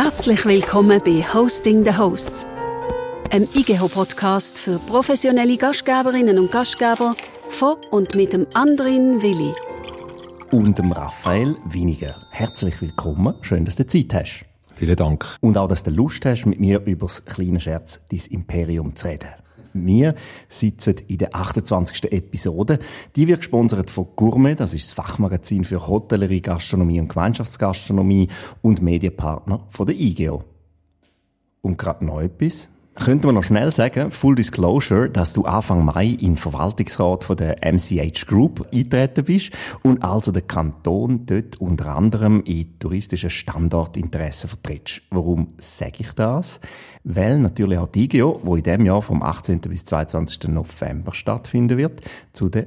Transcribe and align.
Herzlich 0.00 0.44
willkommen 0.44 1.02
bei 1.04 1.24
Hosting 1.34 1.82
the 1.82 1.92
Hosts, 1.98 2.46
einem 3.32 3.48
IGEHO-Podcast 3.52 4.60
für 4.60 4.78
professionelle 4.78 5.56
Gastgeberinnen 5.56 6.38
und 6.38 6.52
Gastgeber 6.52 7.16
von 7.48 7.74
und 7.90 8.14
mit 8.14 8.32
dem 8.32 8.46
Andrin 8.54 9.20
Willi. 9.20 9.52
Und 10.52 10.78
dem 10.78 10.92
Raphael 10.92 11.56
Winiger. 11.64 12.14
Herzlich 12.30 12.80
willkommen. 12.80 13.34
Schön, 13.40 13.64
dass 13.64 13.74
du 13.74 13.88
Zeit 13.88 14.14
hast. 14.14 14.46
Vielen 14.72 14.94
Dank. 14.94 15.36
Und 15.40 15.58
auch, 15.58 15.66
dass 15.66 15.82
du 15.82 15.90
Lust 15.90 16.24
hast, 16.24 16.46
mit 16.46 16.60
mir 16.60 16.80
über 16.86 17.08
das 17.08 17.24
kleine 17.24 17.58
Scherz 17.58 17.98
«Dein 18.08 18.22
Imperium» 18.30 18.94
zu 18.94 19.08
reden. 19.08 19.30
Wir 19.72 20.14
sitzen 20.48 20.96
in 21.08 21.18
der 21.18 21.34
28. 21.34 22.12
Episode. 22.12 22.78
Die 23.16 23.26
wird 23.26 23.40
gesponsert 23.40 23.90
von 23.90 24.08
Gourmet, 24.16 24.54
das 24.54 24.74
ist 24.74 24.88
das 24.88 24.92
Fachmagazin 24.94 25.64
für 25.64 25.86
Hotellerie, 25.86 26.40
Gastronomie 26.40 27.00
und 27.00 27.08
Gemeinschaftsgastronomie 27.08 28.28
und 28.62 28.82
Medienpartner 28.82 29.66
von 29.70 29.86
der 29.86 29.96
IGO. 29.96 30.44
Und 31.60 31.78
gerade 31.78 32.04
noch 32.04 32.20
etwas. 32.20 32.68
Könnte 32.98 33.26
man 33.26 33.36
noch 33.36 33.44
schnell 33.44 33.72
sagen, 33.72 34.10
Full 34.10 34.34
Disclosure, 34.34 35.08
dass 35.08 35.32
du 35.32 35.44
Anfang 35.44 35.84
Mai 35.84 36.06
in 36.06 36.18
den 36.18 36.36
Verwaltungsrat 36.36 37.24
von 37.24 37.36
der 37.36 37.58
MCH 37.62 38.26
Group 38.26 38.66
eintreten 38.72 39.24
bist 39.24 39.52
und 39.82 40.02
also 40.02 40.32
den 40.32 40.46
Kanton 40.46 41.24
dort 41.24 41.60
unter 41.60 41.94
anderem 41.96 42.42
in 42.44 42.78
touristischen 42.78 43.30
Standortinteressen 43.30 44.48
vertrittst. 44.48 45.02
Warum 45.10 45.54
sage 45.58 45.98
ich 46.00 46.12
das? 46.12 46.60
Weil 47.04 47.38
natürlich 47.38 47.78
auch 47.78 47.88
die 47.88 48.04
IGO, 48.04 48.40
wo 48.42 48.56
in 48.56 48.64
dem 48.64 48.84
Jahr 48.84 49.00
vom 49.00 49.22
18. 49.22 49.60
bis 49.60 49.84
22. 49.84 50.48
November 50.48 51.14
stattfinden 51.14 51.78
wird, 51.78 52.02
zu 52.32 52.48
der 52.48 52.66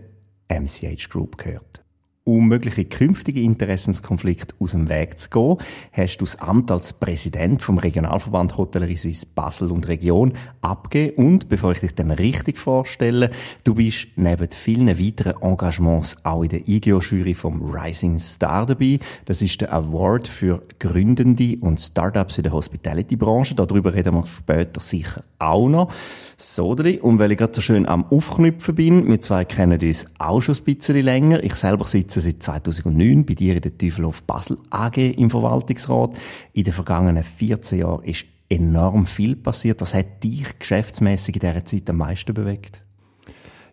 MCH 0.50 1.10
Group 1.10 1.38
gehört 1.38 1.81
um 2.24 2.48
mögliche 2.48 2.86
künftige 2.86 3.42
Interessenskonflikte 3.42 4.54
aus 4.60 4.72
dem 4.72 4.90
Weg 4.90 5.20
zu 5.20 5.30
gehen, 5.30 5.58
hast 5.92 6.18
du 6.18 6.26
das 6.26 6.40
Amt 6.40 6.70
als 6.70 6.94
Präsident 6.94 7.64
vom 7.64 7.80
Regionalverband 7.80 8.58
Hotellerie 8.58 8.98
Suisse 8.98 9.26
Basel 9.34 9.72
und 9.72 9.88
Region 9.88 10.34
abgegeben 10.62 11.16
und, 11.16 11.50
bevor 11.50 11.72
ich 11.72 11.80
dich 11.80 11.96
dann 11.96 12.12
richtig 12.12 12.60
vorstelle, 12.60 13.32
du 13.64 13.76
bist 13.76 14.08
neben 14.18 14.50
vielen 14.50 15.00
weiteren 15.00 15.42
Engagements 15.42 16.18
auch 16.24 16.44
in 16.44 16.50
der 16.50 16.68
IGO-Jury 16.68 17.34
vom 17.34 17.62
Rising 17.74 18.20
Star 18.20 18.68
dabei. 18.68 19.00
Das 19.26 19.42
ist 19.42 19.62
der 19.62 19.74
Award 19.74 20.28
für 20.28 20.62
Gründende 20.80 21.58
und 21.62 21.80
Startups 21.80 22.38
in 22.38 22.44
der 22.44 22.54
Hospitality-Branche. 22.54 23.56
Darüber 23.56 23.94
reden 23.94 24.14
wir 24.14 24.28
später 24.28 24.80
sicher 24.80 25.24
auch 25.40 25.68
noch. 25.68 25.92
Sodeli. 26.38 27.00
Und 27.00 27.20
weil 27.20 27.32
ich 27.32 27.38
gerade 27.38 27.54
so 27.54 27.62
schön 27.62 27.88
am 27.88 28.06
Aufknüpfen 28.06 28.76
bin, 28.76 29.08
wir 29.08 29.22
zwei 29.22 29.46
kennen 29.46 29.80
uns 29.82 30.06
auch 30.18 30.42
schon 30.42 30.56
ein 30.56 30.64
bisschen 30.64 31.04
länger. 31.04 31.44
Ich 31.44 31.56
selber 31.56 31.86
sitze 31.86 32.11
seit 32.20 32.44
2009 32.44 33.26
bei 33.26 33.34
dir 33.34 33.56
in 33.56 33.62
der 33.62 33.78
Teufelhof 33.78 34.24
Basel 34.24 34.58
AG 34.70 34.98
im 34.98 35.30
Verwaltungsrat. 35.30 36.16
In 36.54 36.64
den 36.64 36.74
vergangenen 36.74 37.24
14 37.24 37.80
Jahren 37.80 38.04
ist 38.04 38.26
enorm 38.50 39.06
viel 39.06 39.36
passiert. 39.36 39.82
Was 39.82 39.94
hat 39.94 40.24
dich 40.24 40.60
geschäftsmäßig 40.60 41.36
in 41.36 41.40
dieser 41.40 41.66
Zeit 41.66 41.90
am 41.90 41.98
meisten 41.98 42.34
bewegt? 42.34 42.82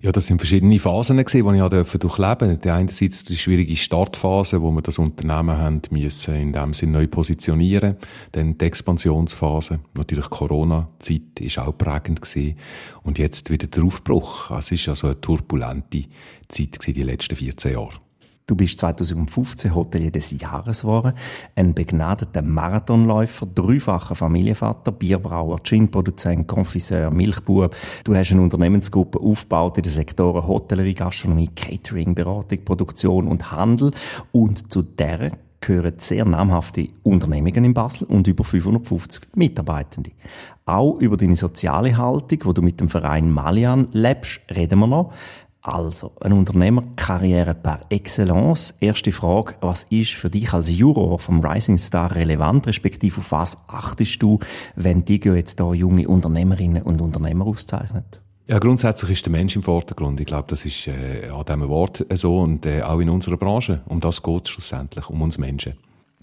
Ja, 0.00 0.12
das 0.12 0.28
sind 0.28 0.38
verschiedene 0.38 0.78
Phasen 0.78 1.16
gewesen, 1.16 1.52
die 1.52 1.58
ich 1.58 1.68
durfte 1.70 1.98
durchleben. 1.98 2.60
Die 2.60 2.70
einerseits 2.70 3.24
die 3.24 3.36
schwierige 3.36 3.74
Startphase, 3.74 4.62
wo 4.62 4.70
wir 4.70 4.80
das 4.80 4.98
Unternehmen 4.98 5.58
haben 5.58 5.82
müssen 5.90 6.34
in 6.36 6.52
dem 6.52 6.72
Sinne 6.72 6.92
neu 6.92 7.08
positionieren. 7.08 7.96
Dann 8.30 8.56
die 8.56 8.64
Expansionsphase. 8.64 9.80
Natürlich 9.94 10.30
Corona-Zeit 10.30 11.40
ist 11.40 11.58
auch 11.58 11.76
prägend 11.76 12.22
gewesen. 12.22 12.56
Und 13.02 13.18
jetzt 13.18 13.50
wieder 13.50 13.66
der 13.66 13.82
Aufbruch. 13.82 14.52
Es 14.52 14.70
ist 14.70 14.88
also 14.88 15.08
eine 15.08 15.20
turbulente 15.20 16.04
Zeit 16.46 16.78
gewesen, 16.78 16.94
die 16.94 17.02
letzten 17.02 17.34
14 17.34 17.72
Jahre. 17.72 18.07
Du 18.48 18.56
bist 18.56 18.80
2015 18.80 19.74
Hotelier 19.74 20.10
des 20.10 20.30
Jahres 20.40 20.80
geworden, 20.80 21.12
ein 21.54 21.74
begnadeter 21.74 22.40
Marathonläufer, 22.40 23.44
dreifacher 23.44 24.14
Familienvater, 24.14 24.90
Bierbrauer, 24.90 25.58
Ginproduzent, 25.62 26.46
Konfiseur, 26.46 27.10
Milchbub. 27.10 27.76
Du 28.04 28.16
hast 28.16 28.32
eine 28.32 28.40
Unternehmensgruppe 28.40 29.20
aufgebaut 29.20 29.76
in 29.76 29.82
den 29.82 29.92
Sektoren 29.92 30.46
Hotellerie, 30.46 30.94
Gastronomie, 30.94 31.50
Catering, 31.54 32.14
Beratung, 32.14 32.64
Produktion 32.64 33.28
und 33.28 33.52
Handel. 33.52 33.90
Und 34.32 34.72
zu 34.72 34.80
der 34.80 35.32
gehören 35.60 35.96
sehr 35.98 36.24
namhafte 36.24 36.88
Unternehmungen 37.02 37.64
in 37.64 37.74
Basel 37.74 38.06
und 38.06 38.26
über 38.28 38.44
550 38.44 39.24
Mitarbeitende. 39.34 40.12
Auch 40.64 40.98
über 41.00 41.18
deine 41.18 41.36
soziale 41.36 41.98
Haltung, 41.98 42.38
wo 42.44 42.54
du 42.54 42.62
mit 42.62 42.80
dem 42.80 42.88
Verein 42.88 43.30
Malian 43.30 43.88
lebst, 43.92 44.40
reden 44.50 44.78
wir 44.78 44.86
noch. 44.86 45.12
Also, 45.60 46.12
eine 46.20 46.34
Unternehmerkarriere 46.34 47.54
par 47.54 47.80
excellence. 47.90 48.74
Erste 48.80 49.12
Frage, 49.12 49.54
was 49.60 49.84
ist 49.90 50.12
für 50.12 50.30
dich 50.30 50.52
als 50.52 50.76
Juror 50.76 51.18
vom 51.18 51.44
Rising 51.44 51.78
Star 51.78 52.14
relevant, 52.14 52.66
respektive 52.66 53.18
auf 53.20 53.32
was 53.32 53.56
achtest 53.66 54.22
du, 54.22 54.38
wenn 54.76 55.04
Digio 55.04 55.34
jetzt 55.34 55.58
da 55.58 55.72
junge 55.74 56.08
Unternehmerinnen 56.08 56.82
und 56.82 57.00
Unternehmer 57.00 57.46
auszeichnet? 57.46 58.20
Ja, 58.46 58.58
grundsätzlich 58.60 59.10
ist 59.10 59.26
der 59.26 59.32
Mensch 59.32 59.56
im 59.56 59.62
Vordergrund. 59.62 60.20
Ich 60.20 60.26
glaube, 60.26 60.46
das 60.48 60.64
ist 60.64 60.86
äh, 60.86 61.28
an 61.28 61.44
diesem 61.44 61.68
Wort 61.68 62.06
so 62.14 62.38
und 62.38 62.64
äh, 62.64 62.80
auch 62.80 62.98
in 63.00 63.10
unserer 63.10 63.36
Branche. 63.36 63.82
Um 63.86 64.00
das 64.00 64.22
geht 64.22 64.44
es 64.44 64.50
schlussendlich, 64.50 65.10
um 65.10 65.20
uns 65.20 65.36
Menschen. 65.36 65.74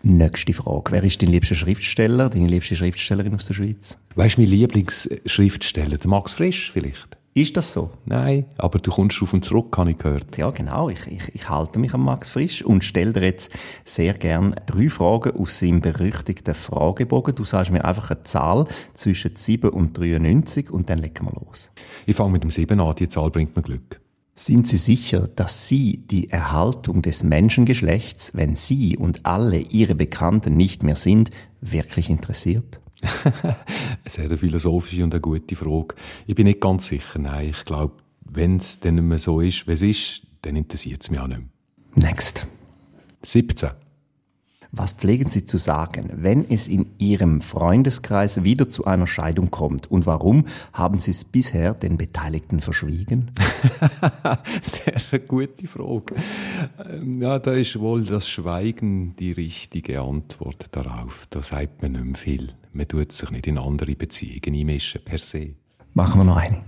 Nächste 0.02 0.54
Frage. 0.54 0.92
Wer 0.92 1.04
ist 1.04 1.22
dein 1.22 1.30
liebster 1.30 1.56
Schriftsteller, 1.56 2.30
deine 2.30 2.48
liebste 2.48 2.76
Schriftstellerin 2.76 3.36
aus 3.36 3.46
der 3.46 3.54
Schweiz? 3.54 3.98
Weißt 4.16 4.38
du, 4.38 4.42
mein 4.42 4.50
Lieblingsschriftsteller? 4.50 5.98
Der 5.98 6.08
Max 6.10 6.34
Frisch 6.34 6.72
vielleicht? 6.72 7.16
Ist 7.38 7.58
das 7.58 7.74
so? 7.74 7.92
Nein, 8.06 8.46
aber 8.58 8.80
du 8.80 8.92
kommst 8.92 9.22
auf 9.22 9.34
und 9.34 9.44
zurück, 9.44 9.78
habe 9.78 9.92
ich 9.92 9.98
gehört. 9.98 10.38
Ja, 10.38 10.52
genau. 10.52 10.88
Ich, 10.88 11.06
ich, 11.08 11.36
ich 11.36 11.50
halte 11.50 11.80
mich 11.80 11.94
an 11.94 12.00
Max 12.00 12.30
Frisch 12.30 12.64
und 12.64 12.86
stelle 12.86 13.12
dir 13.12 13.24
jetzt 13.24 13.52
sehr 13.84 14.14
gern 14.14 14.56
drei 14.66 14.88
Fragen 14.88 15.36
aus 15.38 15.60
seinem 15.60 15.82
berüchtigten 15.82 16.56
Fragebogen. 16.56 17.36
Du 17.36 17.44
sagst 17.44 17.74
mir 17.74 17.84
einfach 17.84 18.10
eine 18.10 18.24
Zahl 18.24 18.70
zwischen 18.94 19.36
7 19.36 19.70
und 19.72 19.98
93 19.98 20.72
und 20.72 20.90
dann 20.90 21.00
legen 21.00 21.26
wir 21.26 21.34
los. 21.34 21.72
Ich 22.06 22.16
fange 22.16 22.32
mit 22.32 22.44
dem 22.44 22.52
7 22.52 22.80
an, 22.80 22.96
die 22.96 23.10
Zahl 23.10 23.32
bringt 23.32 23.54
mir 23.54 23.64
Glück. 23.64 24.00
Sind 24.34 24.70
Sie 24.70 24.78
sicher, 24.78 25.28
dass 25.28 25.68
Sie 25.68 26.08
die 26.08 26.30
Erhaltung 26.30 27.02
des 27.02 27.24
Menschengeschlechts, 27.24 28.32
wenn 28.34 28.56
Sie 28.56 28.96
und 28.96 29.26
alle 29.26 29.60
Ihre 29.60 29.96
Bekannten 29.96 30.56
nicht 30.56 30.84
mehr 30.84 30.96
sind, 30.96 31.32
wirklich 31.60 32.10
interessiert? 32.10 32.80
eine 33.24 33.56
sehr 34.06 34.38
philosophische 34.38 35.04
und 35.04 35.14
eine 35.14 35.22
gute 35.22 35.56
Frage. 35.56 35.96
Ich 36.26 36.36
bin 36.36 36.46
nicht 36.48 36.62
ganz 36.62 36.88
sicher. 36.88 37.20
Nein, 37.20 37.50
ich 37.50 37.64
glaube, 37.66 37.96
wenn 38.22 38.58
es 38.58 38.80
dann 38.80 38.96
nicht 38.96 39.04
mehr 39.04 39.20
so 39.20 39.42
ist, 39.42 39.68
wie 39.68 39.74
es 39.74 39.82
ist, 39.82 40.22
dann 40.42 40.56
interessiert 40.56 41.04
es 41.04 41.10
mich 41.10 41.20
auch 41.20 41.28
nicht 41.28 41.40
mehr. 41.40 42.10
Next. 42.10 42.46
17. 43.24 43.70
Was 44.78 44.92
pflegen 44.92 45.30
Sie 45.30 45.46
zu 45.46 45.58
sagen, 45.58 46.10
wenn 46.16 46.50
es 46.50 46.68
in 46.68 46.88
Ihrem 46.98 47.40
Freundeskreis 47.40 48.44
wieder 48.44 48.68
zu 48.68 48.84
einer 48.84 49.08
Scheidung 49.08 49.50
kommt? 49.50 49.90
Und 49.90 50.06
warum 50.06 50.48
haben 50.74 51.00
Sie 51.00 51.12
es 51.12 51.24
bisher 51.24 51.74
den 51.74 51.96
Beteiligten 51.96 52.60
verschwiegen? 52.60 53.32
Sehr 54.62 55.20
gute 55.20 55.68
Frage. 55.68 56.16
Ähm, 56.90 57.22
ja, 57.22 57.40
da 57.40 57.54
ist 57.54 57.80
wohl 57.80 58.04
das 58.04 58.28
Schweigen 58.28 59.16
die 59.16 59.32
richtige 59.32 60.02
Antwort 60.02 60.68
darauf. 60.76 61.26
Da 61.30 61.42
sagt 61.42 61.82
man 61.82 61.94
nicht 61.94 62.06
mehr 62.06 62.16
viel. 62.16 62.50
Man 62.74 62.86
tut 62.86 63.14
sich 63.14 63.32
nicht 63.32 63.48
in 63.48 63.58
andere 63.58 63.96
Beziehungen 63.96 64.60
einmischen, 64.60 65.02
per 65.06 65.20
se. 65.20 65.54
Machen 65.94 66.20
wir 66.20 66.26
noch 66.26 66.36
eine. 66.36 66.66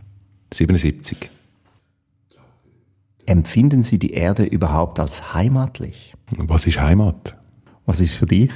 77. 0.53 1.29
Empfinden 3.25 3.84
Sie 3.84 4.00
die 4.00 4.12
Erde 4.12 4.45
überhaupt 4.45 4.97
als 5.01 5.34
heimatlich? 5.34 6.13
Was 6.38 6.66
ist 6.66 6.79
Heimat? 6.79 7.35
Was 7.88 8.02
ist 8.02 8.16
für 8.16 8.25
dich? 8.25 8.52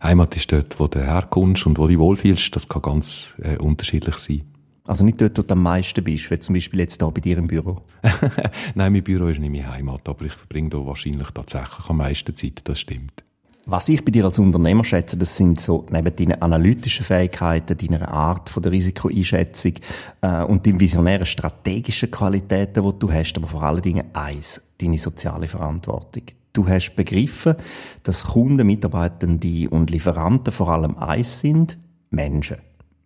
Heimat 0.00 0.36
ist 0.36 0.52
dort, 0.52 0.78
wo 0.78 0.86
du 0.86 1.00
herkommst 1.00 1.66
und 1.66 1.78
wo 1.78 1.88
du 1.88 1.98
wohlfühlst. 1.98 2.54
Das 2.54 2.68
kann 2.68 2.80
ganz 2.80 3.34
äh, 3.42 3.56
unterschiedlich 3.58 4.16
sein. 4.18 4.42
Also 4.86 5.04
nicht 5.04 5.20
dort, 5.20 5.36
wo 5.36 5.42
du 5.42 5.52
am 5.52 5.64
meisten 5.64 6.04
bist, 6.04 6.30
wie 6.30 6.38
zum 6.38 6.54
Beispiel 6.54 6.78
jetzt 6.78 7.02
hier 7.02 7.10
bei 7.10 7.20
dir 7.20 7.38
im 7.38 7.48
Büro? 7.48 7.82
Nein, 8.76 8.92
mein 8.92 9.02
Büro 9.02 9.26
ist 9.26 9.40
nicht 9.40 9.50
meine 9.50 9.68
Heimat, 9.68 10.08
aber 10.08 10.26
ich 10.26 10.32
verbringe 10.32 10.70
da 10.70 10.86
wahrscheinlich 10.86 11.28
tatsächlich 11.34 11.88
am 11.88 11.96
meisten 11.96 12.36
Zeit, 12.36 12.60
das 12.68 12.78
stimmt. 12.78 13.24
Was 13.66 13.88
ich 13.88 14.04
bei 14.04 14.12
dir 14.12 14.24
als 14.24 14.38
Unternehmer 14.38 14.84
schätze, 14.84 15.16
das 15.16 15.36
sind 15.36 15.60
so 15.60 15.84
neben 15.90 16.14
deinen 16.14 16.40
analytischen 16.40 17.04
Fähigkeiten, 17.04 17.76
deiner 17.76 18.08
Art 18.08 18.48
von 18.48 18.62
der 18.62 18.70
Risikoeinschätzung 18.70 19.72
äh, 20.20 20.44
und 20.44 20.64
deinen 20.64 20.78
visionären 20.78 21.26
strategischen 21.26 22.12
Qualitäten, 22.12 22.84
die 22.84 22.98
du 23.00 23.12
hast, 23.12 23.36
aber 23.36 23.48
vor 23.48 23.64
allen 23.64 23.82
Dingen 23.82 24.04
eins, 24.14 24.62
deine 24.80 24.98
soziale 24.98 25.48
Verantwortung. 25.48 26.22
Du 26.58 26.68
hast 26.68 26.96
begriffen, 26.96 27.54
dass 28.02 28.24
Kunden, 28.24 28.66
Mitarbeitende 28.66 29.70
und 29.70 29.90
Lieferanten 29.90 30.52
vor 30.52 30.70
allem 30.70 30.98
eins 30.98 31.38
sind, 31.38 31.78
Menschen. 32.10 32.56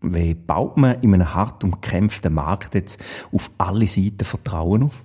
Wie 0.00 0.32
baut 0.32 0.78
man 0.78 1.02
in 1.02 1.12
einem 1.12 1.34
hart 1.34 1.62
umkämpften 1.62 2.32
Markt 2.32 2.74
jetzt 2.74 2.98
auf 3.30 3.50
alle 3.58 3.86
Seiten 3.86 4.24
Vertrauen 4.24 4.84
auf? 4.84 5.04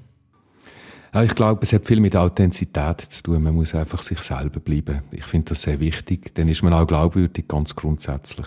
Ja, 1.18 1.24
ich 1.24 1.34
glaube, 1.34 1.62
es 1.64 1.74
hat 1.74 1.88
viel 1.88 2.00
mit 2.00 2.16
Authentizität 2.16 3.02
zu 3.02 3.24
tun. 3.24 3.42
Man 3.42 3.56
muss 3.56 3.74
einfach 3.74 4.04
sich 4.04 4.19
selber 4.19 4.60
bleiben. 4.60 5.02
Ich 5.10 5.24
finde 5.24 5.46
das 5.46 5.64
sehr 5.64 5.80
wichtig. 5.80 6.36
Dann 6.36 6.48
ist 6.48 6.62
man 6.62 6.74
auch 6.74 6.86
glaubwürdig, 6.86 7.48
ganz 7.48 7.75
grundsätzlich. 7.75 8.46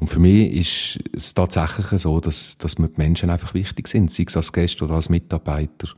Und 0.00 0.08
für 0.08 0.18
mich 0.18 0.52
ist 0.52 1.02
es 1.16 1.32
tatsächlich 1.32 1.86
so, 1.98 2.20
dass, 2.20 2.58
dass 2.58 2.78
mir 2.78 2.88
die 2.88 2.98
Menschen 2.98 3.30
einfach 3.30 3.54
wichtig 3.54 3.88
sind, 3.88 4.12
sei 4.12 4.24
es 4.28 4.36
als 4.36 4.52
Gast 4.52 4.82
oder 4.82 4.96
als 4.96 5.08
Mitarbeiter. 5.08 5.88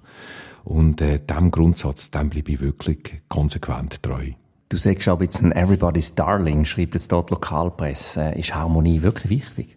Und 0.63 1.01
äh, 1.01 1.19
dem 1.19 1.51
Grundsatz, 1.51 2.13
dem 2.13 2.31
bleibe 2.31 2.53
ich 2.53 2.61
wirklich 2.61 3.21
konsequent 3.29 4.01
treu. 4.01 4.31
Du 4.69 4.77
sagst 4.77 5.09
auch 5.09 5.21
jetzt 5.21 5.43
ein 5.43 5.51
Everybody's 5.51 6.15
Darling, 6.15 6.65
schreibt 6.65 6.95
jetzt 6.95 7.11
dort 7.11 7.31
Lokalpresse. 7.31 8.35
Ist 8.37 8.55
Harmonie 8.55 9.03
wirklich 9.03 9.29
wichtig? 9.29 9.77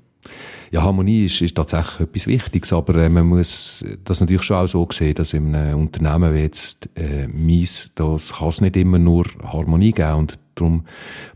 Ja, 0.75 0.83
Harmonie 0.83 1.23
ist, 1.23 1.39
ist 1.39 1.55
tatsächlich 1.55 2.01
etwas 2.01 2.27
Wichtiges, 2.27 2.73
aber 2.73 2.95
äh, 2.95 3.07
man 3.07 3.27
muss 3.27 3.85
das 4.03 4.19
natürlich 4.19 4.43
schon 4.43 4.57
auch 4.57 4.67
so 4.67 4.85
sehen, 4.91 5.15
dass 5.15 5.31
in 5.31 5.55
einem 5.55 5.79
Unternehmen 5.79 6.33
wie 6.33 6.39
jetzt 6.39 6.89
äh, 6.95 7.29
Mies, 7.29 7.91
das 7.95 8.33
kann 8.33 8.49
es 8.49 8.59
nicht 8.59 8.75
immer 8.75 8.99
nur 8.99 9.23
Harmonie 9.41 9.93
geben 9.93 10.15
und 10.15 10.37
darum 10.53 10.83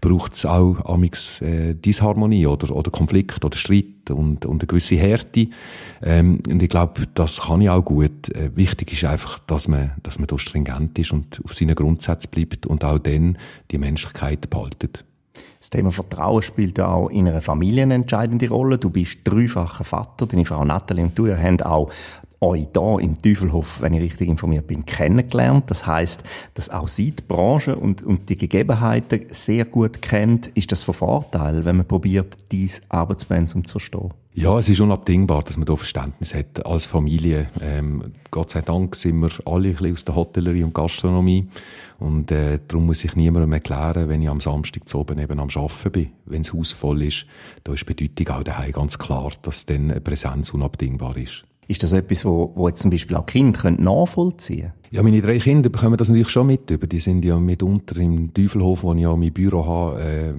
braucht 0.02 0.34
es 0.34 0.46
auch 0.46 0.84
amix 0.84 1.42
äh, 1.42 1.74
Disharmonie 1.74 2.48
oder, 2.48 2.76
oder 2.76 2.92
Konflikt 2.92 3.46
oder 3.46 3.56
Streit 3.56 4.12
und, 4.12 4.46
und 4.46 4.62
eine 4.62 4.68
gewisse 4.68 4.98
Härte. 4.98 5.48
Ähm, 6.04 6.44
und 6.46 6.62
ich 6.62 6.68
glaube, 6.68 7.08
das 7.14 7.40
kann 7.44 7.62
ich 7.62 7.70
auch 7.70 7.86
gut. 7.86 8.28
Äh, 8.36 8.54
wichtig 8.58 8.92
ist 8.92 9.06
einfach, 9.06 9.40
dass 9.40 9.70
man, 9.70 9.92
dass 10.04 10.20
man 10.20 10.28
da 10.28 10.38
stringent 10.38 11.00
ist 11.00 11.14
und 11.14 11.40
auf 11.46 11.54
seinen 11.54 11.76
Grundsätzen 11.76 12.30
bleibt 12.30 12.66
und 12.66 12.84
auch 12.84 13.00
dann 13.00 13.38
die 13.72 13.78
Menschlichkeit 13.78 14.50
behaltet. 14.50 15.06
Das 15.60 15.70
Thema 15.70 15.92
Vertrauen 15.92 16.42
spielt 16.42 16.78
ja 16.78 16.88
auch 16.88 17.10
in 17.10 17.28
einer 17.28 17.42
Familie 17.42 17.84
eine 17.84 17.96
entscheidende 17.96 18.50
Rolle. 18.50 18.78
Du 18.78 18.90
bist 18.90 19.20
dreifacher 19.24 19.84
Vater, 19.84 20.26
deine 20.26 20.46
Frau 20.46 20.64
Nathalie 20.64 21.04
und 21.04 21.18
du, 21.18 21.28
ihr 21.28 21.42
habt 21.42 21.66
auch 21.66 21.92
euch 22.42 22.68
da 22.72 22.98
im 23.00 23.18
Teufelhof, 23.18 23.82
wenn 23.82 23.94
ich 23.94 24.02
richtig 24.02 24.30
informiert 24.30 24.68
bin, 24.68 24.86
kennengelernt. 24.86 25.70
Das 25.70 25.86
heißt, 25.86 26.24
dass 26.54 26.70
auch 26.70 26.88
sie 26.88 27.12
die 27.12 27.24
Branche 27.24 27.76
und, 27.76 28.02
und 28.02 28.30
die 28.30 28.38
Gegebenheiten 28.38 29.26
sehr 29.30 29.66
gut 29.66 30.02
kennt. 30.02 30.48
Ist 30.48 30.72
das 30.72 30.84
von 30.84 30.94
Vorteil, 30.94 31.66
wenn 31.66 31.78
man 31.78 31.88
probiert, 31.88 32.38
dieses 32.52 32.82
Arbeitspensum 32.90 33.66
zu 33.66 33.74
verstehen? 33.74 34.14
Ja, 34.36 34.58
es 34.58 34.70
ist 34.70 34.80
unabdingbar, 34.80 35.44
dass 35.44 35.58
man 35.58 35.66
da 35.66 35.76
Verständnis 35.76 36.34
hat 36.34 36.66
als 36.66 36.86
Familie. 36.86 37.50
Ähm, 37.62 38.14
Gott 38.32 38.52
sei 38.52 38.62
Dank 38.62 38.96
sind 38.96 39.20
wir 39.20 39.32
alle 39.46 39.70
ein 39.70 39.76
bisschen 39.76 39.92
aus 39.92 40.06
der 40.06 40.16
Hotellerie 40.16 40.64
und 40.64 40.74
Gastronomie 40.74 41.50
und 41.98 42.32
äh, 42.32 42.60
darum 42.68 42.86
muss 42.86 43.04
ich 43.04 43.16
niemandem 43.16 43.52
erklären, 43.52 44.08
wenn 44.08 44.22
ich 44.22 44.30
am 44.30 44.40
Samstag 44.40 44.88
zu 44.88 45.00
oben 45.00 45.20
eben 45.20 45.40
am 45.40 45.50
Arbeiten 45.54 45.92
bin, 45.92 46.10
wenn 46.26 46.44
das 46.44 46.54
Haus 46.54 46.72
voll 46.72 47.02
ist, 47.04 47.26
da 47.66 47.74
ist 47.74 47.82
die 47.90 47.94
Bedeutung 47.94 48.36
auch 48.36 48.44
daheim 48.44 48.72
ganz 48.72 48.98
klar, 48.98 49.34
dass 49.42 49.66
dann 49.66 49.92
eine 49.92 50.00
Präsenz 50.00 50.54
unabdingbar 50.54 51.18
ist. 51.18 51.44
Ist 51.70 51.84
das 51.84 51.94
etwas, 51.94 52.26
wo, 52.26 52.52
wo 52.56 52.68
jetzt 52.68 52.82
zum 52.82 52.90
Beispiel 52.90 53.16
auch 53.16 53.28
Kinder 53.28 53.70
nachvollziehen 53.70 54.62
können? 54.62 54.74
Ja, 54.90 55.04
meine 55.04 55.22
drei 55.22 55.38
Kinder 55.38 55.70
bekommen 55.70 55.98
das 55.98 56.10
natürlich 56.10 56.30
schon 56.30 56.48
mit. 56.48 56.68
Über. 56.72 56.88
Die 56.88 57.00
sind 57.00 57.24
ja 57.24 57.40
mitunter 57.40 57.96
im 57.98 58.34
Teufelhof, 58.34 58.82
wo 58.82 58.96
ich 58.96 59.02
ja 59.02 59.16
mein 59.16 59.32
Büro 59.32 59.64
habe, 59.68 60.02
äh, 60.02 60.34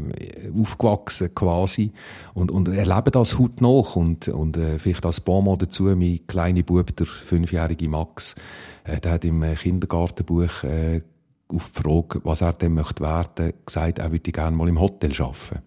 aufgewachsen 0.60 1.32
quasi. 1.32 1.92
Und, 2.34 2.50
und 2.50 2.66
erleben 2.66 3.12
das 3.12 3.38
heute 3.38 3.62
noch. 3.62 3.94
Und, 3.94 4.26
und 4.26 4.56
äh, 4.56 4.80
vielleicht 4.80 5.06
als 5.06 5.20
Bonmot 5.20 5.62
dazu, 5.62 5.84
mein 5.84 6.18
kleiner 6.26 6.64
Bub, 6.64 6.96
der 6.96 7.06
fünfjährige 7.06 7.88
Max, 7.88 8.34
äh, 8.82 8.98
der 8.98 9.12
hat 9.12 9.24
im 9.24 9.44
Kindergartenbuch 9.54 10.64
äh, 10.64 11.02
auf 11.46 11.70
die 11.70 11.82
Frage, 11.82 12.20
was 12.24 12.40
er 12.40 12.54
denn 12.54 12.74
möchte 12.74 13.04
werden, 13.04 13.52
gesagt, 13.64 14.00
er 14.00 14.10
würde 14.10 14.32
gerne 14.32 14.56
mal 14.56 14.68
im 14.68 14.80
Hotel 14.80 15.12
arbeiten. 15.12 15.62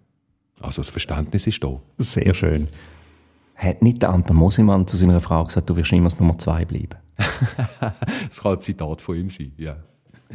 Also 0.59 0.81
das 0.81 0.89
Verständnis 0.89 1.47
ist 1.47 1.63
da. 1.63 1.79
Sehr 1.99 2.33
schön. 2.33 2.67
Hat 3.63 3.81
nicht 3.81 4.01
der 4.01 4.09
Anton 4.09 4.35
Mosimann 4.35 4.87
zu 4.87 4.97
seiner 4.97 5.21
Frau 5.21 5.45
gesagt, 5.45 5.69
du 5.69 5.77
wirst 5.77 5.93
immer 5.93 6.09
das 6.09 6.19
Nummer 6.19 6.37
zwei 6.37 6.65
bleiben? 6.65 6.97
das 8.27 8.41
kann 8.41 8.53
ein 8.53 8.59
Zitat 8.59 9.01
von 9.01 9.15
ihm 9.15 9.29
sein, 9.29 9.53
ja. 9.57 9.77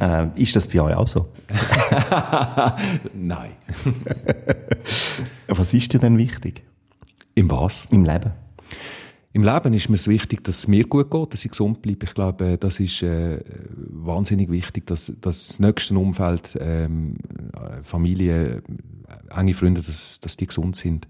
Äh, 0.00 0.28
ist 0.40 0.56
das 0.56 0.66
bei 0.66 0.80
euch 0.80 0.94
auch 0.94 1.08
so? 1.08 1.28
Nein. 3.14 3.52
was 5.48 5.75
ist 5.75 5.92
dir 5.92 5.98
denn 5.98 6.16
wichtig? 6.16 6.62
Im 7.34 7.50
was? 7.50 7.86
Im 7.90 8.04
Leben. 8.04 8.32
Im 9.34 9.44
Leben 9.44 9.75
ist 9.75 9.90
mir 9.90 9.96
es 9.96 10.08
wichtig, 10.08 10.42
dass 10.44 10.60
es 10.60 10.69
mir 10.69 10.84
gut 10.84 11.10
geht, 11.10 11.32
dass 11.34 11.44
ich 11.44 11.50
gesund 11.50 11.82
bleibe. 11.82 12.06
Ich 12.06 12.14
glaube, 12.14 12.56
das 12.56 12.80
ist 12.80 13.02
äh, 13.02 13.40
wahnsinnig 13.76 14.50
wichtig, 14.50 14.86
dass, 14.86 15.12
dass 15.20 15.48
das 15.48 15.60
nächste 15.60 15.98
Umfeld, 15.98 16.56
ähm, 16.60 17.19
Familie, 17.82 18.62
enge 19.28 19.52
Freunde, 19.52 19.82
dass, 19.82 20.19
dass 20.20 20.36
die 20.38 20.46
gesund 20.46 20.76
sind. 20.76 21.06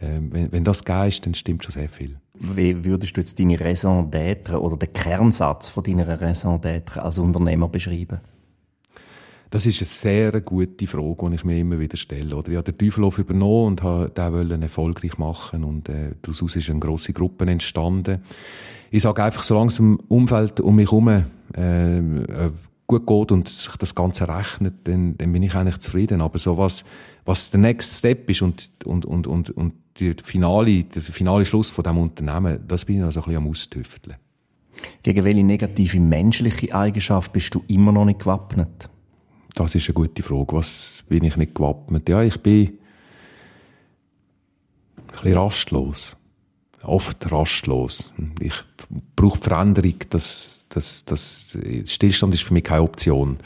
Ähm, 0.00 0.32
wenn, 0.32 0.52
wenn 0.52 0.64
das 0.64 0.84
gegeben 0.84 1.08
ist, 1.08 1.26
dann 1.26 1.34
stimmt 1.34 1.64
schon 1.64 1.72
sehr 1.72 1.88
viel. 1.88 2.16
Wie 2.34 2.84
würdest 2.84 3.16
du 3.16 3.20
jetzt 3.20 3.38
deine 3.38 3.58
Raison 3.58 4.10
d'être 4.10 4.54
oder 4.56 4.76
den 4.76 4.92
Kernsatz 4.92 5.70
von 5.70 5.82
deiner 5.82 6.20
Raison 6.20 6.60
d'être 6.60 6.98
als 6.98 7.18
Unternehmer 7.18 7.68
beschreiben? 7.68 8.20
Das 9.50 9.64
ist 9.64 9.80
eine 9.80 9.86
sehr 9.86 10.40
gute 10.40 10.86
Frage, 10.86 11.30
die 11.30 11.36
ich 11.36 11.44
mir 11.44 11.58
immer 11.58 11.78
wieder 11.78 11.96
stelle. 11.96 12.36
Oder 12.36 12.50
ich 12.50 12.56
habe 12.56 12.72
den 12.72 12.78
Teufelhof 12.78 13.18
übernommen 13.18 13.66
und 13.66 13.82
habe 13.82 14.10
den 14.44 14.62
erfolgreich 14.62 15.18
machen 15.18 15.64
und 15.64 15.88
äh, 15.88 16.12
daraus 16.20 16.56
ist 16.56 16.68
eine 16.68 16.80
grosse 16.80 17.12
Gruppe 17.12 17.46
entstanden. 17.46 18.20
Ich 18.90 19.02
sage 19.02 19.22
einfach, 19.22 19.44
solange 19.44 19.68
es 19.68 19.78
im 19.78 19.98
Umfeld 20.08 20.60
um 20.60 20.76
mich 20.76 20.90
herum 20.90 21.08
äh, 21.08 21.98
äh, 21.98 22.50
gut 22.86 23.06
geht 23.06 23.32
und 23.32 23.48
sich 23.48 23.76
das 23.76 23.94
Ganze 23.94 24.28
rechnet, 24.28 24.74
dann, 24.84 25.16
dann 25.16 25.32
bin 25.32 25.42
ich 25.42 25.54
eigentlich 25.54 25.78
zufrieden. 25.78 26.20
Aber 26.20 26.38
so 26.38 26.58
was, 26.58 26.84
was 27.24 27.50
der 27.50 27.60
Next 27.60 27.98
Step 27.98 28.28
ist 28.28 28.42
und, 28.42 28.68
und, 28.84 29.06
und, 29.06 29.26
und, 29.26 29.50
und 29.50 29.72
der 30.00 30.14
finale, 30.22 30.84
der 30.84 31.02
finale 31.02 31.44
Schluss 31.44 31.70
von 31.70 31.84
diesem 31.84 31.98
Unternehmen, 31.98 32.60
das 32.66 32.84
bin 32.84 32.98
ich 32.98 33.04
also 33.04 33.20
ein 33.20 33.24
bisschen 33.24 33.42
am 33.42 33.48
Austüfteln. 33.48 34.16
Gegen 35.02 35.24
welche 35.24 35.42
negative 35.42 36.00
menschliche 36.00 36.74
Eigenschaft 36.74 37.32
bist 37.32 37.54
du 37.54 37.64
immer 37.68 37.92
noch 37.92 38.04
nicht 38.04 38.20
gewappnet? 38.20 38.90
Das 39.54 39.74
ist 39.74 39.88
eine 39.88 39.94
gute 39.94 40.22
Frage. 40.22 40.54
Was 40.54 41.02
bin 41.08 41.24
ich 41.24 41.36
nicht 41.36 41.54
gewappnet? 41.54 42.08
Ja, 42.08 42.22
ich 42.22 42.38
bin 42.40 42.66
ein 42.66 42.78
bisschen 45.12 45.38
rastlos. 45.38 46.16
Oft 46.82 47.32
rastlos. 47.32 48.12
Ich 48.38 48.54
brauche 49.16 49.38
Veränderung. 49.38 49.94
Das, 50.10 50.66
das, 50.68 51.06
das, 51.06 51.56
Stillstand 51.86 52.34
ist 52.34 52.42
für 52.42 52.52
mich 52.52 52.64
keine 52.64 52.82
Option. 52.82 53.38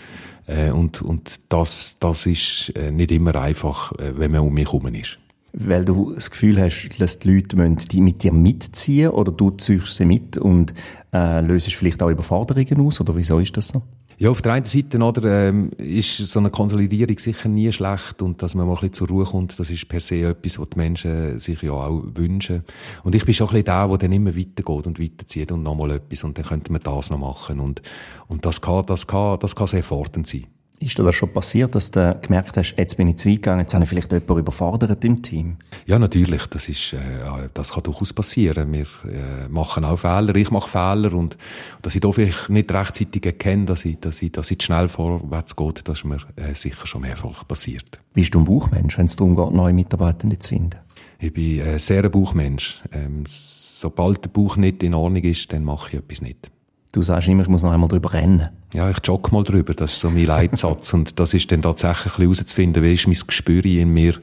Äh, 0.46 0.72
und, 0.72 1.00
und 1.00 1.40
das, 1.48 1.96
das 2.00 2.26
ist 2.26 2.72
äh, 2.74 2.90
nicht 2.90 3.12
immer 3.12 3.36
einfach, 3.36 3.92
äh, 3.92 4.18
wenn 4.18 4.32
man 4.32 4.40
um 4.40 4.52
mich 4.52 4.66
herum 4.66 4.88
ist. 4.88 5.18
Weil 5.52 5.84
du 5.84 6.14
das 6.14 6.30
Gefühl 6.30 6.60
hast, 6.60 6.88
dass 6.98 7.18
die 7.18 7.34
Leute 7.34 7.56
müssen 7.56 8.04
mit 8.04 8.22
dir 8.22 8.32
mitziehen 8.32 9.10
oder 9.10 9.32
du 9.32 9.50
ziehst 9.50 9.96
sie 9.96 10.04
mit 10.04 10.38
und 10.38 10.72
äh, 11.12 11.40
löst 11.40 11.72
vielleicht 11.74 12.02
auch 12.02 12.10
Überforderungen 12.10 12.86
aus? 12.86 13.00
Oder 13.00 13.16
wieso 13.16 13.38
ist 13.38 13.56
das 13.56 13.68
so? 13.68 13.82
Ja, 14.20 14.28
auf 14.28 14.42
der 14.42 14.52
einen 14.52 14.66
Seite 14.66 14.98
oder, 14.98 15.48
ähm, 15.48 15.70
ist 15.78 16.18
so 16.18 16.40
eine 16.40 16.50
Konsolidierung 16.50 17.18
sicher 17.18 17.48
nie 17.48 17.72
schlecht 17.72 18.20
und 18.20 18.42
dass 18.42 18.54
man 18.54 18.66
mal 18.66 18.74
ein 18.74 18.80
bisschen 18.80 18.92
zur 18.92 19.08
Ruhe 19.08 19.24
kommt, 19.24 19.58
das 19.58 19.70
ist 19.70 19.88
per 19.88 20.00
se 20.00 20.16
etwas, 20.16 20.58
was 20.58 20.68
die 20.68 20.76
Menschen 20.76 21.38
sich 21.38 21.62
ja 21.62 21.72
auch 21.72 22.02
wünschen. 22.04 22.62
Und 23.02 23.14
ich 23.14 23.24
bin 23.24 23.32
schon 23.32 23.46
ein 23.46 23.52
bisschen 23.52 23.64
der, 23.64 23.88
der 23.88 23.96
dann 23.96 24.12
immer 24.12 24.36
weitergeht 24.36 24.86
und 24.86 25.00
weiterzieht 25.00 25.50
und 25.52 25.62
nochmal 25.62 25.92
etwas 25.92 26.22
und 26.22 26.36
dann 26.36 26.44
könnte 26.44 26.70
man 26.70 26.82
das 26.82 27.08
noch 27.08 27.18
machen 27.18 27.60
und, 27.60 27.80
und 28.28 28.44
das 28.44 28.60
kann, 28.60 28.84
das 28.84 29.06
kann, 29.06 29.38
das 29.38 29.56
kann 29.56 29.68
sehr 29.68 29.82
fordernd 29.82 30.26
sein. 30.26 30.44
Ist 30.82 30.96
dir 30.96 31.04
das 31.04 31.14
schon 31.14 31.30
passiert, 31.30 31.74
dass 31.74 31.90
du 31.90 32.18
gemerkt 32.22 32.56
hast, 32.56 32.74
jetzt 32.78 32.96
bin 32.96 33.06
ich 33.06 33.18
zu 33.18 33.28
weit 33.28 33.36
gegangen, 33.36 33.60
jetzt 33.60 33.74
habe 33.74 33.84
ich 33.84 33.90
vielleicht 33.90 34.12
jemanden 34.12 34.38
überfordert 34.38 35.04
im 35.04 35.20
Team? 35.20 35.58
Ja, 35.84 35.98
natürlich. 35.98 36.46
Das 36.46 36.70
ist, 36.70 36.94
äh, 36.94 36.98
das 37.52 37.72
kann 37.72 37.82
durchaus 37.82 38.14
passieren. 38.14 38.72
Wir 38.72 38.86
äh, 39.04 39.48
machen 39.50 39.84
auch 39.84 39.98
Fehler. 39.98 40.34
Ich 40.36 40.50
mache 40.50 40.70
Fehler 40.70 41.12
und 41.12 41.36
dass 41.82 41.94
ich 41.94 42.00
da 42.00 42.10
vielleicht 42.10 42.48
nicht 42.48 42.72
rechtzeitig 42.72 43.26
erkenne, 43.26 43.66
dass 43.66 43.84
ich, 43.84 44.00
dass 44.00 44.22
ich, 44.22 44.32
dass 44.32 44.50
ich 44.50 44.62
schnell 44.62 44.88
vorwärts 44.88 45.54
geht, 45.54 45.86
das 45.86 45.98
ist 45.98 46.04
mir 46.06 46.16
äh, 46.36 46.54
sicher 46.54 46.86
schon 46.86 47.02
mehrfach 47.02 47.46
passiert. 47.46 48.00
Bist 48.14 48.34
du 48.34 48.38
ein 48.38 48.44
Buchmensch, 48.44 48.96
wenn 48.96 49.04
es 49.04 49.16
darum 49.16 49.36
geht, 49.36 49.52
neue 49.52 49.74
Mitarbeitende 49.74 50.38
zu 50.38 50.48
finden? 50.48 50.78
Ich 51.18 51.34
bin 51.34 51.60
äh, 51.60 51.78
sehr 51.78 52.04
ein 52.04 52.10
Buchmensch. 52.10 52.82
Ähm, 52.92 53.24
sobald 53.26 54.24
der 54.24 54.30
Buch 54.30 54.56
nicht 54.56 54.82
in 54.82 54.94
Ordnung 54.94 55.24
ist, 55.24 55.52
dann 55.52 55.62
mache 55.62 55.90
ich 55.90 55.98
etwas 55.98 56.22
nicht. 56.22 56.50
Du 56.92 57.02
sagst 57.02 57.28
immer, 57.28 57.42
ich 57.42 57.48
muss 57.48 57.62
noch 57.62 57.70
einmal 57.70 57.88
drüber 57.88 58.12
rennen. 58.12 58.48
Ja, 58.74 58.90
ich 58.90 58.98
jogge 59.04 59.30
mal 59.30 59.44
drüber. 59.44 59.74
Das 59.74 59.92
ist 59.92 60.00
so 60.00 60.10
mein 60.10 60.26
Leitsatz. 60.26 60.92
und 60.92 61.20
das 61.20 61.34
ist 61.34 61.50
dann 61.52 61.62
tatsächlich 61.62 62.18
herauszufinden, 62.18 62.82
wie 62.82 62.94
ist 62.94 63.06
mein 63.06 63.16
Gespür 63.26 63.64
in 63.64 63.92
mir. 63.92 64.14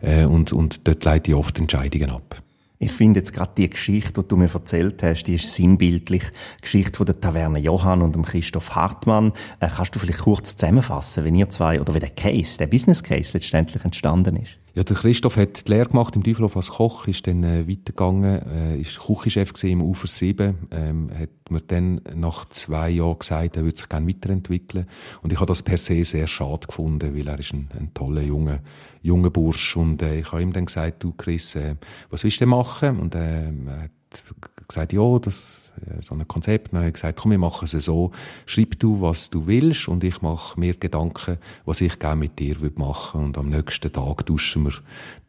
Äh, 0.00 0.24
und, 0.24 0.52
und 0.52 0.86
dort 0.88 1.04
leite 1.04 1.30
ich 1.30 1.36
oft 1.36 1.58
Entscheidungen 1.58 2.10
ab. 2.10 2.42
Ich 2.78 2.92
finde 2.92 3.20
jetzt 3.20 3.32
gerade 3.32 3.52
die 3.56 3.68
Geschichte, 3.68 4.22
die 4.22 4.28
du 4.28 4.36
mir 4.36 4.52
erzählt 4.52 5.02
hast, 5.02 5.24
die 5.24 5.34
ist 5.34 5.54
sinnbildlich. 5.54 6.22
Die 6.58 6.62
Geschichte 6.62 6.96
von 6.96 7.06
der 7.06 7.20
Taverne 7.20 7.58
Johann 7.58 8.02
und 8.02 8.14
dem 8.14 8.24
Christoph 8.24 8.74
Hartmann. 8.74 9.32
Äh, 9.60 9.68
kannst 9.74 9.94
du 9.94 9.98
vielleicht 9.98 10.20
kurz 10.20 10.56
zusammenfassen, 10.56 11.24
wenn 11.24 11.34
ihr 11.34 11.50
zwei, 11.50 11.78
oder 11.78 11.94
wie 11.94 12.00
der 12.00 12.10
Case, 12.10 12.56
der 12.56 12.68
Business 12.68 13.02
Case 13.02 13.32
letztendlich 13.34 13.84
entstanden 13.84 14.36
ist? 14.36 14.52
Ja, 14.74 14.82
der 14.82 14.96
Christoph 14.96 15.36
hat 15.36 15.68
die 15.68 15.70
Lehre 15.70 15.88
gemacht 15.88 16.16
im 16.16 16.24
Teufelhof 16.24 16.56
als 16.56 16.70
Koch, 16.70 17.06
ist 17.06 17.28
dann 17.28 17.44
äh, 17.44 17.68
weitergegangen, 17.68 18.42
äh, 18.74 18.76
ist 18.76 18.98
Küchenchef 18.98 19.52
im 19.62 19.80
Ufer 19.80 20.08
7, 20.08 20.66
ähm, 20.72 21.10
hat 21.16 21.30
mir 21.48 21.60
dann 21.60 22.00
nach 22.12 22.48
zwei 22.48 22.90
Jahren 22.90 23.20
gesagt, 23.20 23.56
er 23.56 23.62
würde 23.62 23.76
sich 23.76 23.88
gerne 23.88 24.08
weiterentwickeln. 24.08 24.86
Und 25.22 25.32
ich 25.32 25.38
habe 25.38 25.46
das 25.46 25.62
per 25.62 25.78
se 25.78 26.04
sehr 26.04 26.26
schade 26.26 26.66
gefunden, 26.66 27.16
weil 27.16 27.28
er 27.28 27.38
ist 27.38 27.52
ein, 27.52 27.68
ein 27.78 27.94
toller, 27.94 28.22
junger, 28.22 28.58
junger 29.00 29.30
Bursch. 29.30 29.76
Und 29.76 30.02
äh, 30.02 30.18
ich 30.18 30.32
habe 30.32 30.42
ihm 30.42 30.52
dann 30.52 30.66
gesagt, 30.66 31.04
du 31.04 31.12
Chris, 31.12 31.54
äh, 31.54 31.76
was 32.10 32.24
willst 32.24 32.40
du 32.40 32.44
denn 32.44 32.48
machen? 32.48 32.98
Und 32.98 33.14
äh, 33.14 33.44
er 33.44 33.82
hat 33.82 34.66
gesagt, 34.66 34.92
ja, 34.92 35.18
das 35.20 35.63
so 36.00 36.14
ein 36.14 36.26
Konzept. 36.26 36.68
Und 36.68 36.74
dann 36.74 36.82
habe 36.82 36.88
ich 36.88 36.94
gesagt, 36.94 37.18
komm, 37.20 37.30
wir 37.30 37.38
machen 37.38 37.64
es 37.64 37.72
so. 37.84 38.10
Schreib 38.46 38.78
du, 38.78 39.00
was 39.00 39.30
du 39.30 39.46
willst 39.46 39.88
und 39.88 40.04
ich 40.04 40.22
mache 40.22 40.58
mir 40.58 40.74
Gedanken, 40.74 41.38
was 41.64 41.80
ich 41.80 41.98
gerne 41.98 42.16
mit 42.16 42.38
dir 42.38 42.56
machen 42.76 43.20
würde. 43.20 43.26
Und 43.26 43.38
am 43.38 43.48
nächsten 43.48 43.92
Tag 43.92 44.26
tauschen 44.26 44.64
wir 44.64 44.72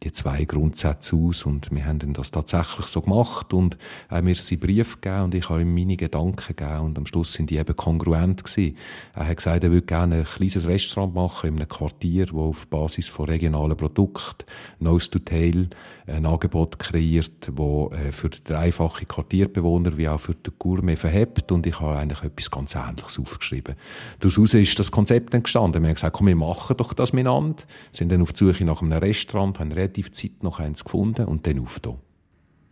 die 0.03 0.11
zwei 0.11 0.45
Grundsätze 0.45 1.15
aus 1.15 1.45
und 1.45 1.71
wir 1.71 1.85
haben 1.85 1.99
dann 1.99 2.13
das 2.13 2.29
tatsächlich 2.29 2.85
so 2.85 3.01
gemacht 3.01 3.53
und 3.53 3.77
hat 4.09 4.23
mir 4.23 4.35
seinen 4.35 4.59
Brief 4.59 5.01
gegeben 5.01 5.23
und 5.23 5.35
ich 5.35 5.49
habe 5.49 5.61
ihm 5.61 5.73
meine 5.73 5.97
Gedanken 5.97 6.55
gegeben 6.55 6.79
und 6.81 6.97
am 6.97 7.07
Schluss 7.07 7.33
sind 7.33 7.49
die 7.49 7.57
eben 7.57 7.75
kongruent 7.75 8.43
gewesen. 8.43 8.77
Er 9.15 9.27
hat 9.27 9.37
gesagt, 9.37 9.63
er 9.63 9.71
würde 9.71 9.85
gerne 9.85 10.17
ein 10.17 10.23
kleines 10.25 10.67
Restaurant 10.67 11.15
machen 11.15 11.49
in 11.49 11.55
einem 11.55 11.67
Quartier, 11.67 12.27
wo 12.31 12.49
auf 12.49 12.67
Basis 12.67 13.09
von 13.09 13.25
regionalen 13.25 13.75
Produkten, 13.75 14.45
Nose 14.79 15.09
to 15.09 15.19
Tail, 15.19 15.69
ein 16.05 16.25
Angebot 16.25 16.77
kreiert, 16.77 17.51
wo 17.53 17.89
äh, 17.89 18.11
für 18.11 18.29
den 18.29 18.55
einfachen 18.55 19.07
Quartierbewohner 19.07 19.97
wie 19.97 20.07
auch 20.07 20.19
für 20.19 20.35
den 20.45 20.53
Gourmet 20.59 20.95
verhebt 20.95 21.51
und 21.51 21.65
ich 21.65 21.79
habe 21.79 21.97
eigentlich 21.97 22.23
etwas 22.23 22.51
ganz 22.51 22.75
Ähnliches 22.75 23.19
aufgeschrieben. 23.19 23.75
Daraus 24.19 24.53
ist 24.53 24.79
das 24.79 24.91
Konzept 24.91 25.33
entstanden. 25.33 25.81
Wir 25.81 25.89
haben 25.89 25.95
gesagt, 25.95 26.15
komm, 26.15 26.27
wir 26.27 26.35
machen 26.35 26.77
doch 26.77 26.93
das 26.93 27.13
miteinander, 27.13 27.63
sind 27.91 28.11
dann 28.11 28.21
auf 28.21 28.33
die 28.33 28.45
Suche 28.45 28.65
nach 28.65 28.81
einem 28.81 28.93
Restaurant, 28.93 29.59
haben 29.59 29.71
relativ 29.71 30.11
Zeit 30.11 30.43
noch 30.43 30.59
eins 30.59 30.83
gefunden 30.83 31.25
und 31.25 31.47
dann 31.47 31.59
auf 31.59 31.79
da. 31.79 31.95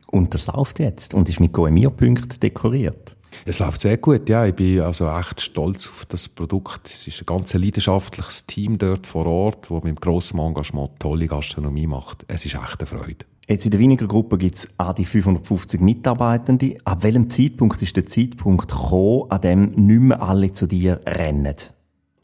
Und 0.08 0.34
das 0.34 0.48
läuft 0.48 0.80
jetzt 0.80 1.14
und 1.14 1.28
ist 1.28 1.40
mit 1.40 1.54
Goemio-Punkten 1.54 2.40
dekoriert. 2.40 3.16
Es 3.46 3.60
läuft 3.60 3.82
sehr 3.82 3.98
gut, 3.98 4.30
ja. 4.30 4.46
Ich 4.46 4.54
bin 4.54 4.80
also 4.82 5.10
echt 5.10 5.42
stolz 5.42 5.88
auf 5.88 6.06
das 6.06 6.30
Produkt. 6.30 6.88
Es 6.88 7.08
ist 7.08 7.22
ein 7.22 7.26
ganz 7.26 7.54
leidenschaftliches 7.54 8.46
Team 8.46 8.78
dort 8.78 9.08
vor 9.08 9.26
Ort, 9.26 9.72
das 9.72 9.84
mit 9.84 10.02
grossem 10.02 10.40
Engagement 10.40 11.00
tolle 11.00 11.28
Gastronomie 11.28 11.88
macht. 11.88 12.26
Es 12.28 12.46
ist 12.46 12.56
echt 12.56 12.80
eine 12.80 12.86
Freude. 12.88 13.26
Jetzt 13.48 13.66
in 13.66 13.72
der 13.72 13.80
weniger 13.80 14.08
Gruppe 14.08 14.38
gibt 14.38 14.56
es 14.56 14.68
auch 14.78 14.94
die 14.94 15.04
550 15.04 15.82
Mitarbeitende. 15.82 16.78
Ab 16.86 17.04
welchem 17.04 17.30
Zeitpunkt 17.30 17.82
ist 17.82 17.98
der 17.98 18.06
Zeitpunkt 18.06 18.70
gekommen, 18.70 19.26
an 19.30 19.42
dem 19.42 19.72
nicht 19.72 20.00
mehr 20.00 20.22
alle 20.22 20.54
zu 20.54 20.66
dir 20.66 21.02
rennen? 21.06 21.56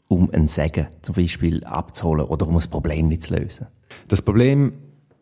Um 0.08 0.30
ein 0.32 0.48
Segen 0.48 0.86
zum 1.02 1.14
Beispiel 1.14 1.62
abzuholen 1.64 2.24
oder 2.24 2.48
um 2.48 2.56
ein 2.56 2.70
Problem 2.70 3.08
nicht 3.08 3.24
zu 3.24 3.34
lösen? 3.34 3.66
Das 4.08 4.22
Problem, 4.22 4.72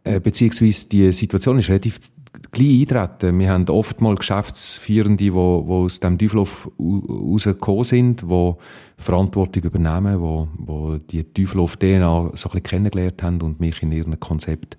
äh, 0.05 0.21
beziehungsweise 0.21 0.89
die 0.89 1.13
Situation 1.13 1.59
ist 1.59 1.69
relativ 1.69 1.99
gleich 2.53 2.81
eintreten. 2.83 3.39
Wir 3.39 3.51
haben 3.51 3.69
oftmals 3.69 4.21
Geschäftsführende, 4.21 5.17
die, 5.17 5.31
die 5.31 5.37
aus 5.37 5.99
dem 5.99 6.17
Teufelhof 6.17 6.71
rausgekommen 6.79 7.85
sind, 7.85 8.23
die 8.23 8.55
Verantwortung 8.99 9.65
übernehmen, 9.65 10.49
die, 10.59 10.99
die 11.11 11.25
die 11.25 11.45
Teufelhof-DNA 11.45 12.31
so 12.35 12.49
ein 12.49 12.53
bisschen 12.53 12.63
kennengelernt 12.63 13.23
haben 13.23 13.43
und 13.43 13.59
mich 13.59 13.83
in 13.83 13.91
ihrem 13.91 14.19
Konzept 14.21 14.77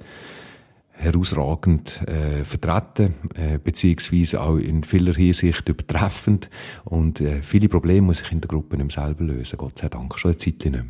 herausragend 1.00 2.02
äh, 2.08 2.44
vertreten, 2.44 3.14
äh, 3.36 3.58
beziehungsweise 3.58 4.42
auch 4.42 4.58
in 4.58 4.84
vieler 4.84 5.14
Hinsicht 5.14 5.68
übertreffend. 5.68 6.50
Und 6.84 7.22
äh, 7.22 7.42
viele 7.42 7.70
Probleme 7.70 8.08
muss 8.08 8.22
ich 8.22 8.32
in 8.32 8.42
der 8.42 8.50
Gruppe 8.50 8.78
nicht 8.78 8.92
selber 8.92 9.24
lösen, 9.24 9.58
Gott 9.58 9.78
sei 9.78 9.88
Dank, 9.88 10.18
schon 10.20 10.32
eine 10.32 10.38
Zeit 10.38 10.60
nicht 10.60 10.72
mehr. 10.72 10.86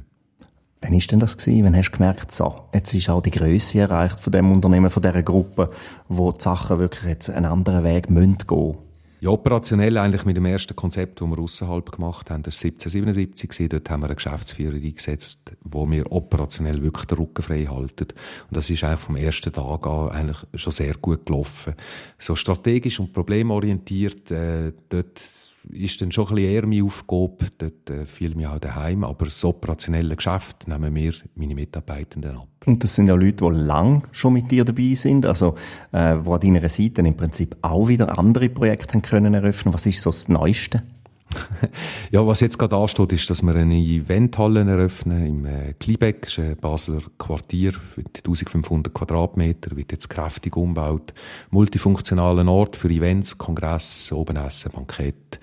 Wann 0.81 0.93
ist 0.93 1.11
denn 1.11 1.19
das 1.19 1.37
gewesen? 1.37 1.65
Wann 1.65 1.75
hast 1.75 1.91
du 1.91 1.97
gemerkt, 1.97 2.31
so, 2.31 2.61
jetzt 2.73 2.93
ist 2.93 3.09
auch 3.09 3.21
die 3.21 3.31
Größe 3.31 3.81
erreicht 3.81 4.19
von 4.19 4.31
dem 4.31 4.51
Unternehmen, 4.51 4.89
von 4.89 5.03
dieser 5.03 5.23
Gruppe, 5.23 5.69
wo 6.07 6.31
die 6.31 6.41
Sachen 6.41 6.79
wirklich 6.79 7.09
jetzt 7.09 7.29
einen 7.29 7.45
anderen 7.45 7.83
Weg 7.83 8.09
müssen 8.09 8.37
gehen? 8.47 8.77
Ja, 9.21 9.31
operationell 9.31 9.97
eigentlich 9.97 10.23
mit 10.23 10.37
dem 10.37 10.45
ersten 10.45 10.77
Konzept, 10.77 11.19
das 11.19 11.27
wir 11.27 11.39
außerhalb 11.39 11.91
gemacht 11.91 12.29
haben, 12.29 12.43
das 12.43 12.63
war 12.63 12.69
1777. 12.69 13.67
Dort 13.67 13.89
haben 13.89 14.01
wir 14.01 14.05
eine 14.05 14.15
Geschäftsführer 14.15 14.75
eingesetzt, 14.75 15.57
wo 15.61 15.89
wir 15.91 16.09
operationell 16.09 16.81
wirklich 16.81 17.05
den 17.05 17.17
Rücken 17.17 17.41
frei 17.41 17.65
halten. 17.65 18.07
Und 18.47 18.55
das 18.55 18.69
ist 18.69 18.81
eigentlich 18.85 19.01
vom 19.01 19.17
ersten 19.17 19.51
Tag 19.51 19.85
an 19.85 20.09
eigentlich 20.09 20.37
schon 20.55 20.71
sehr 20.71 20.93
gut 20.95 21.25
gelaufen. 21.25 21.73
So 22.17 22.33
strategisch 22.35 23.01
und 23.01 23.11
problemorientiert, 23.11 24.31
äh, 24.31 24.71
dort 24.87 25.21
ist 25.69 26.01
dann 26.01 26.13
schon 26.13 26.27
ein 26.29 26.35
bisschen 26.35 26.51
eher 26.51 26.65
meine 26.65 26.83
Aufgabe, 26.85 27.47
dort 27.57 27.89
äh, 27.89 28.05
fiel 28.05 28.35
mir 28.35 28.53
auch 28.53 28.59
daheim, 28.59 29.03
aber 29.03 29.25
das 29.25 29.43
operationelle 29.43 30.15
Geschäft 30.15 30.67
nehmen 30.69 30.95
wir 30.95 31.13
meine 31.35 31.55
Mitarbeitenden 31.55 32.37
ab. 32.37 32.58
Und 32.69 32.83
das 32.83 32.93
sind 32.93 33.07
ja 33.07 33.15
Leute, 33.15 33.45
die 33.45 33.59
lang 33.59 34.03
schon 34.11 34.33
mit 34.33 34.51
dir 34.51 34.63
dabei 34.63 34.93
sind, 34.93 35.25
also 35.25 35.55
äh, 35.91 36.17
wo 36.21 36.35
an 36.35 36.39
deiner 36.39 36.69
Seite 36.69 37.01
im 37.01 37.17
Prinzip 37.17 37.57
auch 37.63 37.87
wieder 37.87 38.19
andere 38.19 38.47
Projekte 38.47 38.93
haben 38.93 39.01
können 39.01 39.33
eröffnen. 39.33 39.73
Was 39.73 39.87
ist 39.87 40.01
so 40.01 40.11
das 40.11 40.29
Neueste? 40.29 40.83
ja, 42.11 42.25
was 42.27 42.41
jetzt 42.41 42.59
gerade 42.59 42.75
ansteht, 42.75 43.11
ist, 43.11 43.27
dass 43.31 43.41
wir 43.41 43.55
eine 43.55 43.75
Eventhalle 43.75 44.61
eröffnen 44.61 45.25
im 45.25 45.45
äh, 45.47 45.73
Klibeck, 45.79 46.21
das 46.21 46.37
ist 46.37 46.39
ein 46.39 46.57
Basler 46.57 47.01
Quartier 47.17 47.73
für 47.73 48.01
1500 48.01 48.93
Quadratmeter, 48.93 49.75
wird 49.75 49.91
jetzt 49.91 50.09
kräftig 50.09 50.55
umgebaut. 50.55 51.15
Multifunktionalen 51.49 52.47
Ort 52.47 52.75
für 52.75 52.89
Events, 52.89 53.39
Kongress, 53.39 54.11
Obenessen, 54.11 54.71
Bankett. 54.73 55.39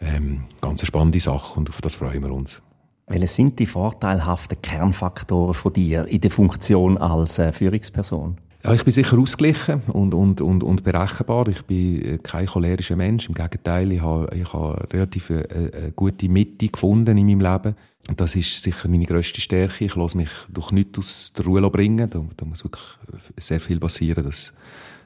Ähm, 0.00 0.44
ganz 0.60 0.80
eine 0.80 0.86
spannende 0.86 1.18
Sache 1.18 1.58
und 1.58 1.70
auf 1.70 1.80
das 1.80 1.96
freuen 1.96 2.22
wir 2.22 2.32
uns. 2.32 2.62
Welche 3.12 3.26
sind 3.26 3.58
die 3.58 3.66
vorteilhaften 3.66 4.62
Kernfaktoren 4.62 5.52
von 5.52 5.70
dir 5.70 6.06
in 6.06 6.22
der 6.22 6.30
Funktion 6.30 6.96
als 6.96 7.38
äh, 7.38 7.52
Führungsperson? 7.52 8.38
Ja, 8.64 8.72
ich 8.72 8.84
bin 8.84 8.92
sicher 8.92 9.18
ausgeglichen 9.18 9.82
und, 9.92 10.14
und, 10.14 10.40
und, 10.40 10.62
und 10.62 10.82
berechenbar. 10.82 11.46
Ich 11.48 11.60
bin 11.66 12.02
äh, 12.02 12.18
kein 12.22 12.46
cholerischer 12.46 12.96
Mensch. 12.96 13.28
Im 13.28 13.34
Gegenteil, 13.34 13.92
ich 13.92 14.00
habe, 14.00 14.34
ich 14.34 14.50
habe 14.54 14.88
relativ 14.90 15.30
eine, 15.30 15.44
eine 15.46 15.92
gute 15.94 16.30
Mitte 16.30 16.68
gefunden 16.68 17.18
in 17.18 17.26
meinem 17.26 17.40
Leben. 17.40 17.76
Das 18.16 18.34
ist 18.34 18.62
sicher 18.62 18.88
meine 18.88 19.04
grösste 19.04 19.42
Stärke. 19.42 19.84
Ich 19.84 19.94
lasse 19.94 20.16
mich 20.16 20.30
durch 20.48 20.72
nichts 20.72 20.98
aus 20.98 21.32
der 21.36 21.44
Ruhe 21.44 21.70
bringen. 21.70 22.08
Da, 22.08 22.24
da 22.34 22.46
muss 22.46 22.64
wirklich 22.64 22.84
sehr 23.38 23.60
viel 23.60 23.78
passieren, 23.78 24.24
dass, 24.24 24.54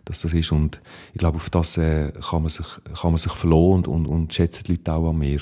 dass 0.04 0.20
das 0.20 0.32
ist. 0.32 0.52
Und 0.52 0.80
ich 1.12 1.18
glaube, 1.18 1.38
auf 1.38 1.50
das 1.50 1.76
äh, 1.76 2.12
kann 2.30 2.42
man 2.42 2.50
sich, 2.50 2.68
kann 3.00 3.10
man 3.10 3.18
sich 3.18 3.32
verlassen 3.32 3.72
und, 3.72 3.88
und, 3.88 4.06
und 4.06 4.32
schätzen 4.32 4.62
die 4.64 4.72
Leute 4.74 4.92
auch 4.92 5.10
an 5.10 5.18
mir. 5.18 5.40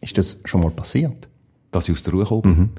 Ist 0.00 0.18
das 0.18 0.40
schon 0.44 0.62
mal 0.62 0.72
passiert? 0.72 1.29
Dass 1.70 1.88
ich 1.88 1.94
aus 1.94 2.02
der 2.02 2.12
Ruhe 2.12 2.24
komme. 2.24 2.46
Mhm. 2.46 2.70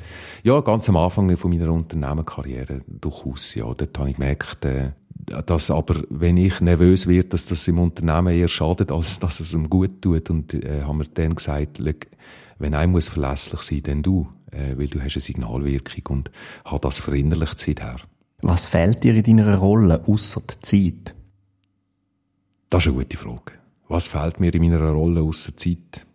Ja, 0.44 0.60
ganz 0.62 0.90
am 0.90 0.98
Anfang 0.98 1.36
von 1.38 1.52
meiner 1.52 1.72
Unternehmerkarriere 1.72 2.82
durchaus, 2.88 3.56
ja. 3.56 3.66
Dort 3.74 3.98
habe 3.98 4.10
ich 4.10 4.16
gemerkt, 4.18 4.66
äh, 4.66 4.92
dass 5.46 5.72
aber, 5.72 6.04
wenn 6.10 6.38
ich 6.38 6.62
nervös 6.62 7.08
werde, 7.08 7.30
dass 7.30 7.46
das 7.46 7.68
im 7.68 7.80
Unternehmen 7.80 8.34
eher 8.34 8.48
schadet, 8.48 8.92
als 8.92 9.20
dass 9.20 9.40
es 9.40 9.54
ihm 9.54 9.70
gut 9.70 10.02
tut. 10.02 10.30
Und 10.30 10.54
äh, 10.54 10.84
haben 10.84 11.00
wir 11.00 11.08
dann 11.14 11.36
gesagt, 11.36 11.82
wenn 12.60 12.74
einer 12.74 12.88
muss 12.88 13.08
verlässlich 13.08 13.62
sein, 13.62 13.82
dann 13.84 14.04
du, 14.04 14.28
äh, 14.52 14.78
weil 14.78 14.88
du 14.88 15.00
hast 15.00 15.16
eine 15.16 15.22
Signalwirkung 15.22 16.18
und 16.18 16.32
hat 16.66 16.86
das 16.86 17.00
verinnerlicht 17.00 17.60
seither. 17.60 17.98
Was 18.42 18.66
fehlt 18.66 19.04
dir 19.04 19.16
in 19.16 19.38
deiner 19.38 19.58
Rolle, 19.58 20.04
außer 20.08 20.42
der 20.42 20.62
Zeit? 20.62 21.16
Das 22.70 22.86
ist 22.86 22.88
eine 22.88 22.98
gute 22.98 23.18
Frage. 23.18 23.54
Was 23.88 24.08
fehlt 24.08 24.40
mir 24.40 24.54
in 24.54 24.62
meiner 24.62 24.92
Rolle 24.92 25.22
außer 25.22 25.56
Zeit? 25.56 26.06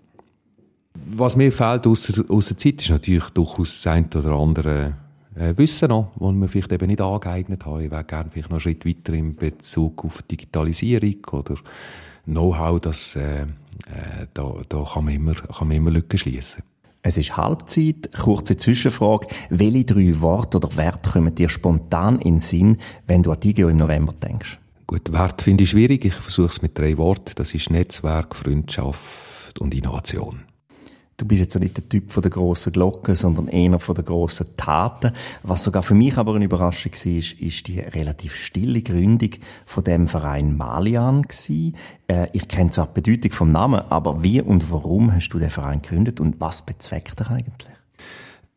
Was 1.08 1.36
mir 1.36 1.52
fehlt 1.52 1.86
aus 1.86 2.06
der 2.06 2.58
Zeit 2.58 2.82
ist 2.82 2.90
natürlich 2.90 3.30
durchaus 3.30 3.82
das 3.82 3.86
ein 3.86 4.06
oder 4.14 4.30
andere 4.30 4.94
äh, 5.36 5.56
Wissen 5.56 5.88
noch, 5.88 6.10
das 6.12 6.20
man 6.20 6.48
vielleicht 6.48 6.72
eben 6.72 6.88
nicht 6.88 7.00
angeeignet 7.00 7.64
hat. 7.64 7.80
Ich 7.80 7.90
wäre 7.90 8.04
gerne 8.04 8.30
vielleicht 8.30 8.50
noch 8.50 8.56
einen 8.56 8.60
Schritt 8.60 8.86
weiter 8.86 9.12
in 9.12 9.36
Bezug 9.36 10.04
auf 10.04 10.22
Digitalisierung 10.22 11.25
oder 11.30 11.54
Know-how, 12.25 12.80
dass 12.80 13.14
äh, 13.14 13.42
äh, 13.42 14.26
da, 14.34 14.54
da 14.68 14.84
kann 14.92 15.04
man 15.04 15.14
immer, 15.14 15.34
kann 15.34 15.68
man 15.68 15.76
immer 15.76 15.90
Lücken 15.90 16.18
schließen. 16.18 16.62
Es 17.02 17.16
ist 17.16 17.36
Halbzeit. 17.36 18.10
Kurze 18.12 18.56
Zwischenfrage. 18.56 19.28
Welche 19.48 19.84
drei 19.84 20.20
Worte 20.20 20.56
oder 20.56 20.76
Werte 20.76 21.10
kommen 21.10 21.34
dir 21.34 21.48
spontan 21.48 22.18
in 22.18 22.34
den 22.34 22.40
Sinn, 22.40 22.78
wenn 23.06 23.22
du 23.22 23.30
an 23.30 23.38
Digio 23.38 23.68
im 23.68 23.76
November 23.76 24.12
denkst? 24.12 24.58
Gut, 24.88 25.12
Wert 25.12 25.40
finde 25.40 25.64
ich 25.64 25.70
schwierig. 25.70 26.04
Ich 26.04 26.14
versuche 26.14 26.48
es 26.48 26.62
mit 26.62 26.76
drei 26.76 26.98
Worten. 26.98 27.32
Das 27.36 27.54
ist 27.54 27.70
Netzwerk, 27.70 28.34
Freundschaft 28.34 29.60
und 29.60 29.72
Innovation. 29.72 30.40
Du 31.18 31.25
bist 31.25 31.40
jetzt 31.40 31.58
nicht 31.58 31.76
der 31.76 31.88
Typ 31.88 32.12
von 32.12 32.23
der 32.23 32.30
grossen 32.30 32.73
Glocke, 32.73 33.16
sondern 33.16 33.49
eher 33.49 33.78
von 33.78 33.94
der 33.94 34.04
grossen 34.04 34.49
Taten. 34.58 35.12
Was 35.42 35.64
sogar 35.64 35.82
für 35.82 35.94
mich 35.94 36.18
aber 36.18 36.35
eine 36.35 36.44
Überraschung 36.44 36.92
war, 36.92 37.12
ist, 37.12 37.32
ist 37.40 37.68
die 37.68 37.80
relativ 37.80 38.35
stille 38.35 38.82
Gründung 38.82 39.30
von 39.64 39.82
dem 39.82 40.08
Verein 40.08 40.58
Malian 40.58 41.25
Äh, 42.08 42.28
ich 42.35 42.49
kenne 42.49 42.70
zwar 42.70 42.88
die 42.88 43.00
Bedeutung 43.00 43.32
vom 43.32 43.50
Namen, 43.50 43.80
aber 43.88 44.23
wie 44.23 44.42
und 44.42 44.70
warum 44.70 45.11
hast 45.14 45.30
du 45.30 45.38
den 45.38 45.49
Verein 45.49 45.80
gegründet 45.80 46.20
und 46.20 46.38
was 46.38 46.61
bezweckt 46.61 47.18
er 47.20 47.30
eigentlich? 47.30 47.76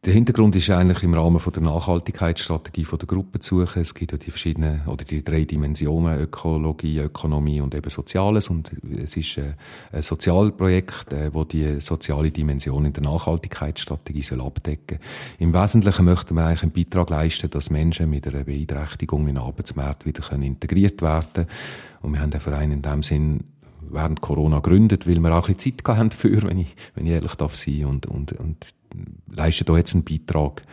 Der 0.05 0.13
Hintergrund 0.13 0.55
ist 0.55 0.69
eigentlich 0.69 1.03
im 1.03 1.13
Rahmen 1.13 1.41
von 1.41 1.51
der 1.51 1.61
Nachhaltigkeitsstrategie 1.61 2.85
von 2.85 2.99
der 2.99 3.07
Gruppe 3.09 3.41
zu 3.41 3.59
suchen. 3.59 3.81
Es 3.81 3.93
gibt 3.93 4.13
ja 4.13 4.17
die 4.17 4.31
verschiedenen 4.31 4.87
oder 4.87 5.03
die 5.03 5.25
drei 5.25 5.43
Dimensionen 5.43 6.17
Ökologie, 6.21 6.99
Ökonomie 6.99 7.59
und 7.59 7.75
eben 7.75 7.89
Soziales 7.89 8.49
und 8.49 8.71
es 8.97 9.17
ist 9.17 9.37
äh, 9.37 9.55
ein 9.91 10.01
Sozialprojekt, 10.01 11.11
äh, 11.11 11.33
wo 11.33 11.43
die 11.43 11.81
soziale 11.81 12.31
Dimension 12.31 12.85
in 12.85 12.93
der 12.93 13.03
Nachhaltigkeitsstrategie 13.03 14.21
soll 14.21 14.39
abdecken. 14.39 14.99
Im 15.37 15.53
Wesentlichen 15.53 16.05
möchten 16.05 16.33
wir 16.33 16.45
eigentlich 16.45 16.63
einen 16.63 16.71
Beitrag 16.71 17.09
leisten, 17.09 17.49
dass 17.49 17.69
Menschen 17.69 18.09
mit 18.09 18.25
einer 18.25 18.45
Beeinträchtigung 18.45 19.27
in 19.27 19.35
den 19.35 19.43
Arbeitsmarkt 19.43 20.05
wieder 20.05 20.31
integriert 20.31 21.01
werden. 21.01 21.45
Und 22.01 22.13
wir 22.13 22.21
haben 22.21 22.31
den 22.31 22.39
Verein 22.39 22.71
in 22.71 22.81
dem 22.81 23.03
Sinn 23.03 23.43
während 23.81 24.21
Corona 24.21 24.59
gegründet, 24.59 25.05
weil 25.05 25.19
wir 25.19 25.35
auch 25.35 25.49
ein 25.49 25.55
bisschen 25.55 25.77
Zeit 25.77 25.97
hatten 25.97 26.09
dafür, 26.09 26.43
wenn 26.43 26.59
ich, 26.59 26.73
wenn 26.95 27.05
ich 27.05 27.11
ehrlich 27.11 27.35
darf 27.35 27.53
sein 27.53 27.83
und, 27.83 28.05
und, 28.05 28.31
und 28.31 28.78
leisten 29.29 29.65
da 29.65 29.77
jetzt 29.77 29.93
einen 29.93 30.03
Beitrag 30.03 30.63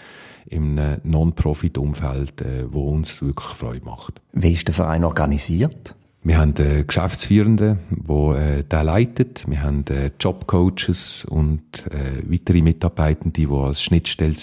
im 0.49 0.78
Non-Profit-Umfeld, 1.02 2.40
äh, 2.42 2.73
wo 2.73 2.88
uns 2.88 3.20
wirklich 3.20 3.49
Freude 3.49 3.85
macht. 3.85 4.20
Wie 4.32 4.52
ist 4.52 4.68
der 4.68 4.75
Verein 4.75 5.04
organisiert? 5.04 5.96
Wir 6.23 6.38
haben 6.38 6.54
äh, 6.56 6.82
Geschäftsführende, 6.82 7.78
wo 7.90 8.32
äh, 8.32 8.64
der 8.64 8.82
leitet. 8.82 9.44
Wir 9.49 9.62
haben 9.62 9.85
äh, 9.90 10.11
Jobcoaches 10.18 11.25
und 11.25 11.87
äh, 11.87 12.23
weitere 12.28 12.62
Mitarbeitende, 12.62 13.32
die 13.32 13.46
als 13.49 13.80
Schnittstelle 13.80 14.35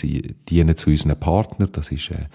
dienen 0.49 0.77
zu 0.77 0.91
unseren 0.91 1.19
Partnern. 1.19 1.69
Das 1.73 1.91
ist 1.91 2.09
äh, 2.11 2.27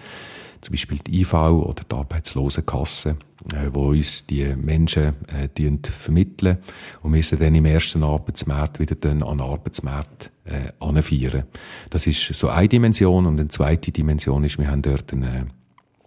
zum 0.61 0.73
Beispiel 0.73 0.99
die 0.99 1.21
IV 1.21 1.33
oder 1.33 1.83
die 1.89 1.95
Arbeitslosenkasse, 1.95 3.15
äh, 3.53 3.69
wo 3.71 3.89
uns 3.89 4.25
die 4.25 4.45
Menschen 4.55 5.13
äh, 5.27 5.77
vermitteln 5.83 6.57
und 7.01 7.13
wir 7.13 7.23
sie 7.23 7.37
dann 7.37 7.55
im 7.55 7.65
ersten 7.65 8.03
Arbeitsmarkt 8.03 8.79
wieder 8.79 8.95
dann 8.95 9.23
an 9.23 9.37
den 9.37 9.47
Arbeitsmarkt 9.47 10.31
äh, 10.45 10.71
anführen. 10.79 11.43
Das 11.89 12.07
ist 12.07 12.33
so 12.33 12.49
eine 12.49 12.67
Dimension 12.67 13.25
und 13.25 13.39
eine 13.39 13.49
zweite 13.49 13.91
Dimension 13.91 14.43
ist, 14.43 14.57
wir 14.57 14.69
haben 14.69 14.81
dort 14.81 15.13
eine, 15.13 15.47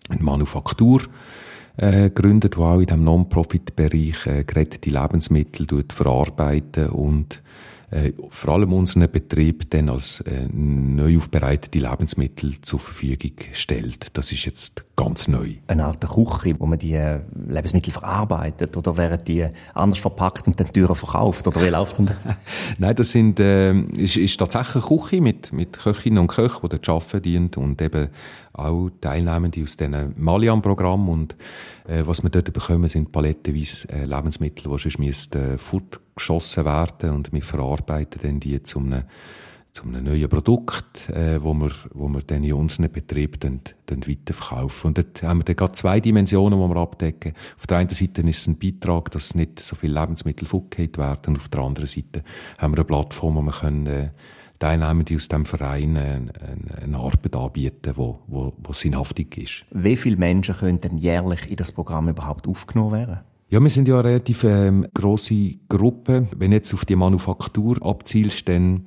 eine 0.08 0.22
Manufaktur 0.22 1.02
äh, 1.76 2.10
gegründet, 2.10 2.56
die 2.56 2.60
auch 2.60 2.80
in 2.80 2.86
dem 2.86 3.04
Non-Profit-Bereich 3.04 4.26
äh, 4.26 4.44
gerettete 4.44 4.90
Lebensmittel 4.90 5.66
verarbeiten 5.88 6.90
und 6.90 7.42
äh, 7.92 8.12
vor 8.30 8.54
allem 8.54 8.72
unseren 8.72 9.10
Betrieb 9.10 9.70
dann 9.70 9.90
als 9.90 10.22
äh, 10.22 10.48
neu 10.50 11.18
aufbereitete 11.18 11.78
Lebensmittel 11.78 12.60
zur 12.62 12.80
Verfügung 12.80 13.32
stellt. 13.52 14.16
Das 14.16 14.32
ist 14.32 14.46
jetzt 14.46 14.84
ganz 14.96 15.28
neu. 15.28 15.56
Eine 15.66 15.84
Art 15.84 16.00
Küche, 16.00 16.54
wo 16.58 16.64
man 16.64 16.78
die 16.78 16.94
äh, 16.94 17.20
Lebensmittel 17.48 17.92
verarbeitet 17.92 18.76
oder 18.78 18.96
werden 18.96 19.22
die 19.26 19.46
anders 19.74 19.98
verpackt 19.98 20.46
und 20.46 20.58
dann 20.58 20.72
teurer 20.72 20.94
verkauft 20.94 21.46
oder 21.46 21.62
wie 21.62 21.68
läuft 21.68 21.98
das? 21.98 22.16
Nein, 22.78 22.96
das 22.96 23.12
sind, 23.12 23.38
äh, 23.38 23.72
ist, 23.74 24.16
ist 24.16 24.38
tatsächlich 24.38 24.84
eine 24.86 24.98
Küche 24.98 25.20
mit, 25.20 25.52
mit 25.52 25.78
Köchinnen 25.78 26.18
und 26.18 26.28
Köchen, 26.28 26.60
die 26.62 26.78
dort 26.78 26.88
arbeiten 26.88 27.50
und 27.56 27.82
eben 27.82 28.08
auch 28.54 28.90
Teilnehmende 29.00 29.62
aus 29.62 29.76
diesem 29.76 30.14
Malian-Programm 30.16 31.08
und 31.08 31.36
äh, 31.86 32.02
was 32.04 32.22
wir 32.22 32.30
dort 32.30 32.52
bekommen, 32.52 32.88
sind 32.88 33.12
palettenweise 33.12 33.88
äh, 33.88 34.04
Lebensmittel, 34.04 34.70
die 34.70 34.78
sonst 34.78 34.98
müssten, 34.98 35.54
äh, 35.54 35.58
fortgeschossen 35.58 36.64
werden 36.64 37.10
und 37.10 37.32
wir 37.32 37.42
verarbeiten 37.42 38.20
dann 38.22 38.40
die 38.40 38.62
zu 38.62 38.80
einem, 38.80 39.04
zu 39.72 39.84
einem 39.84 40.04
neuen 40.04 40.28
Produkt, 40.28 41.08
äh, 41.08 41.42
wo 41.42 41.54
wir, 41.54 41.70
wo 41.94 42.08
wir 42.08 42.20
dann 42.20 42.44
in 42.44 42.52
unseren 42.52 42.92
Betrieb 42.92 43.40
dann, 43.40 43.60
dann 43.86 44.06
weiterverkaufen. 44.06 44.88
Und 44.88 44.98
dort 44.98 45.22
haben 45.22 45.40
wir 45.40 45.44
dann 45.44 45.56
gerade 45.56 45.72
zwei 45.72 45.98
Dimensionen, 45.98 46.60
die 46.60 46.74
wir 46.74 46.80
abdecken. 46.80 47.32
Auf 47.58 47.66
der 47.66 47.78
einen 47.78 47.88
Seite 47.88 48.20
ist 48.20 48.38
es 48.40 48.46
ein 48.46 48.58
Beitrag, 48.58 49.10
dass 49.12 49.34
nicht 49.34 49.60
so 49.60 49.74
viele 49.74 49.98
Lebensmittel 49.98 50.46
fortgeht 50.46 50.98
werden. 50.98 51.28
Und 51.28 51.36
auf 51.38 51.48
der 51.48 51.62
anderen 51.62 51.88
Seite 51.88 52.22
haben 52.58 52.74
wir 52.74 52.78
eine 52.78 52.84
Plattform, 52.84 53.36
wo 53.36 53.42
wir 53.42 53.52
können, 53.52 53.86
äh, 53.86 54.10
Teilnehmende 54.62 55.16
aus 55.16 55.26
dem 55.26 55.44
Verein 55.44 55.96
eine, 55.96 56.32
eine 56.80 56.96
Arbeit 56.96 57.34
anbieten, 57.34 57.94
wo, 57.96 58.20
wo, 58.28 58.52
wo 58.62 58.72
sinnhaftig 58.72 59.36
ist. 59.36 59.64
Wie 59.72 59.96
viele 59.96 60.16
Menschen 60.16 60.54
können 60.54 60.80
denn 60.80 60.98
jährlich 60.98 61.50
in 61.50 61.56
das 61.56 61.72
Programm 61.72 62.08
überhaupt 62.08 62.46
aufgenommen 62.46 62.92
werden? 62.92 63.18
Ja, 63.48 63.60
wir 63.60 63.68
sind 63.68 63.88
ja 63.88 63.96
eine 63.98 64.04
relativ 64.08 64.44
ähm, 64.44 64.86
grosse 64.94 65.56
Gruppe. 65.68 66.28
Wenn 66.36 66.52
jetzt 66.52 66.72
auf 66.72 66.84
die 66.84 66.94
Manufaktur 66.94 67.84
abzielst, 67.84 68.48
dann 68.48 68.86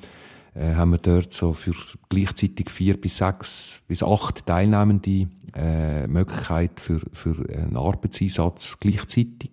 äh, 0.53 0.75
haben 0.75 0.91
wir 0.91 0.97
dort 0.97 1.33
so 1.33 1.51
für 1.51 1.73
gleichzeitig 2.07 2.69
vier 2.69 2.95
bis 2.95 3.17
sechs 3.17 3.81
bis 3.85 4.01
acht 4.01 4.45
Teilnehmende 4.45 5.27
äh, 5.57 6.07
Möglichkeit 6.07 6.79
für, 6.79 7.01
für 7.11 7.35
einen 7.53 7.75
Arbeitseinsatz 7.75 8.77
gleichzeitig. 8.79 9.51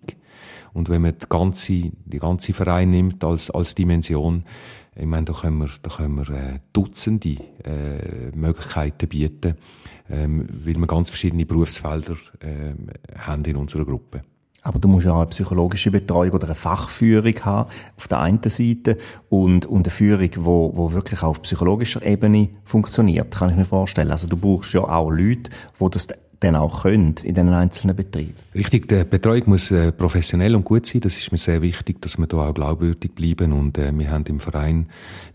Und 0.71 0.89
wenn 0.89 1.01
man 1.01 1.17
die 1.21 1.27
ganze, 1.27 1.91
die 2.05 2.19
ganze 2.19 2.53
Verein 2.53 2.89
nimmt 2.91 3.23
als, 3.23 3.51
als 3.51 3.75
Dimension, 3.75 4.45
ich 4.95 5.05
meine, 5.05 5.25
da 5.25 5.33
können 5.33 5.57
wir, 5.57 5.69
da 5.81 5.89
können 5.89 6.15
wir 6.15 6.29
äh, 6.29 6.59
Dutzende 6.71 7.37
äh, 7.63 8.31
Möglichkeiten 8.35 9.07
bieten, 9.07 9.55
ähm, 10.09 10.47
weil 10.63 10.75
wir 10.75 10.87
ganz 10.87 11.09
verschiedene 11.09 11.45
Berufsfelder 11.45 12.15
äh, 12.39 13.17
haben 13.17 13.43
in 13.45 13.55
unserer 13.55 13.85
Gruppe. 13.85 14.21
Aber 14.65 14.79
du 14.79 14.87
musst 14.87 15.05
ja 15.05 15.13
auch 15.13 15.21
eine 15.21 15.27
psychologische 15.27 15.91
Betreuung 15.91 16.31
oder 16.31 16.45
eine 16.45 16.55
Fachführung 16.55 17.35
haben, 17.43 17.69
auf 17.97 18.07
der 18.07 18.19
einen 18.19 18.39
Seite, 18.45 18.97
und, 19.27 19.65
und 19.65 19.85
eine 19.85 19.91
Führung, 19.91 20.29
wo, 20.37 20.71
wo 20.75 20.93
wirklich 20.93 21.21
auch 21.21 21.29
auf 21.29 21.41
psychologischer 21.41 22.01
Ebene 22.05 22.49
funktioniert, 22.63 23.35
kann 23.35 23.49
ich 23.49 23.57
mir 23.57 23.65
vorstellen. 23.65 24.11
Also 24.11 24.27
du 24.27 24.37
brauchst 24.37 24.73
ja 24.73 24.81
auch 24.81 25.11
Leute, 25.11 25.49
die 25.79 25.89
das 25.89 26.07
dann 26.43 26.55
auch 26.55 26.83
können 26.83 27.15
in 27.23 27.35
den 27.35 27.49
einzelnen 27.49 27.95
Betrieben. 27.95 28.35
Richtig, 28.53 28.87
die 28.87 29.03
Betreuung 29.03 29.43
muss 29.47 29.71
äh, 29.71 29.91
professionell 29.91 30.55
und 30.55 30.65
gut 30.65 30.85
sein. 30.85 31.01
Das 31.01 31.17
ist 31.17 31.31
mir 31.31 31.37
sehr 31.37 31.61
wichtig, 31.61 32.01
dass 32.01 32.17
wir 32.17 32.27
da 32.27 32.37
auch 32.37 32.53
glaubwürdig 32.53 33.13
bleiben. 33.13 33.53
Und 33.53 33.77
äh, 33.77 33.91
wir 33.97 34.11
haben 34.11 34.25
im 34.27 34.39
Verein 34.39 34.87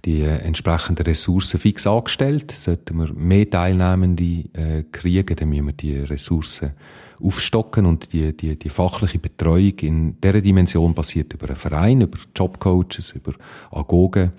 die 0.04 0.20
äh, 0.20 0.38
entsprechenden 0.38 1.04
Ressourcen 1.04 1.58
fix 1.58 1.86
angestellt. 1.86 2.52
Sollten 2.52 2.98
wir 2.98 3.12
mehr 3.12 3.48
Teilnehmende 3.48 4.44
kriegen, 4.92 5.36
dann 5.36 5.48
müssen 5.48 5.66
wir 5.66 5.72
die 5.72 5.98
Ressourcen 5.98 6.72
aufstocken 7.20 7.86
und 7.86 8.12
die, 8.12 8.36
die, 8.36 8.58
die 8.58 8.68
fachliche 8.68 9.18
Betreuung 9.18 9.78
in 9.80 10.20
dieser 10.20 10.40
Dimension 10.40 10.94
basiert 10.94 11.34
über 11.34 11.46
einen 11.46 11.56
Verein, 11.56 12.00
über 12.00 12.18
Jobcoaches, 12.34 13.12
über 13.12 13.32
Agogen 13.70 14.32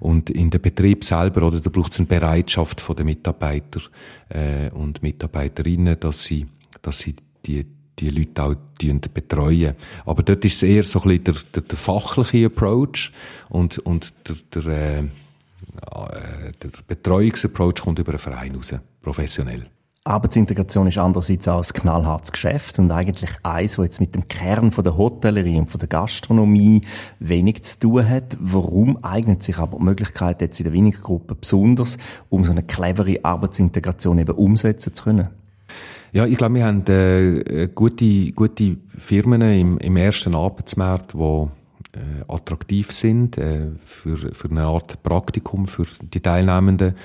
und 0.00 0.30
in 0.30 0.50
der 0.50 0.58
Betrieb 0.58 1.04
selber, 1.04 1.46
oder 1.46 1.60
da 1.60 1.70
braucht 1.70 1.92
es 1.92 1.98
eine 1.98 2.06
Bereitschaft 2.06 2.80
von 2.80 2.96
den 2.96 3.06
Mitarbeitern 3.06 3.82
äh, 4.28 4.70
und 4.70 5.02
Mitarbeiterinnen, 5.02 5.98
dass 6.00 6.24
sie, 6.24 6.46
dass 6.80 7.00
sie 7.00 7.14
die 7.44 7.66
die 7.98 8.08
Leute 8.08 8.42
auch 8.42 8.54
betreuen. 9.14 9.74
Aber 10.06 10.22
dort 10.22 10.44
ist 10.44 10.56
es 10.56 10.62
eher 10.62 10.82
so 10.82 11.02
ein 11.02 11.08
bisschen 11.08 11.24
der, 11.24 11.34
der, 11.54 11.62
der 11.62 11.78
fachliche 11.78 12.46
Approach 12.46 13.12
und, 13.48 13.78
und 13.80 14.12
der, 14.26 14.62
der, 14.62 14.98
äh, 14.98 15.04
der 16.62 16.70
Betreuungsapproach 16.86 17.82
kommt 17.82 17.98
über 17.98 18.12
einen 18.12 18.18
Verein 18.18 18.54
raus, 18.54 18.74
professionell. 19.02 19.66
Arbeitsintegration 20.04 20.88
ist 20.88 20.98
andererseits 20.98 21.46
auch 21.46 21.62
ein 21.62 21.80
knallhartes 21.80 22.32
Geschäft 22.32 22.80
und 22.80 22.90
eigentlich 22.90 23.30
eins, 23.44 23.76
das 23.76 23.84
jetzt 23.84 24.00
mit 24.00 24.16
dem 24.16 24.26
Kern 24.26 24.72
von 24.72 24.82
der 24.82 24.96
Hotellerie 24.96 25.58
und 25.58 25.70
von 25.70 25.78
der 25.78 25.88
Gastronomie 25.88 26.80
wenig 27.20 27.62
zu 27.62 27.78
tun 27.78 28.08
hat. 28.08 28.36
Warum 28.40 29.04
eignet 29.04 29.44
sich 29.44 29.58
aber 29.58 29.78
die 29.78 29.84
Möglichkeit 29.84 30.40
jetzt 30.40 30.58
in 30.58 30.64
der 30.64 30.72
weniger 30.72 31.00
Gruppe 31.00 31.36
besonders, 31.36 31.98
um 32.30 32.44
so 32.44 32.50
eine 32.50 32.64
clevere 32.64 33.24
Arbeitsintegration 33.24 34.18
eben 34.18 34.34
umsetzen 34.34 34.92
zu 34.92 35.04
können? 35.04 35.28
Ja, 36.10 36.26
ich 36.26 36.36
glaube, 36.36 36.56
wir 36.56 36.66
haben 36.66 36.84
äh, 36.88 37.68
gute, 37.72 38.32
gute 38.32 38.78
Firmen 38.98 39.40
im, 39.40 39.78
im 39.78 39.96
ersten 39.96 40.34
Arbeitsmarkt, 40.34 41.14
die 41.14 41.46
äh, 41.92 42.24
attraktiv 42.26 42.90
sind 42.90 43.38
äh, 43.38 43.68
für, 43.84 44.34
für 44.34 44.50
eine 44.50 44.64
Art 44.64 45.00
Praktikum 45.04 45.66
für 45.66 45.86
die 46.12 46.20
Teilnehmenden 46.20 46.96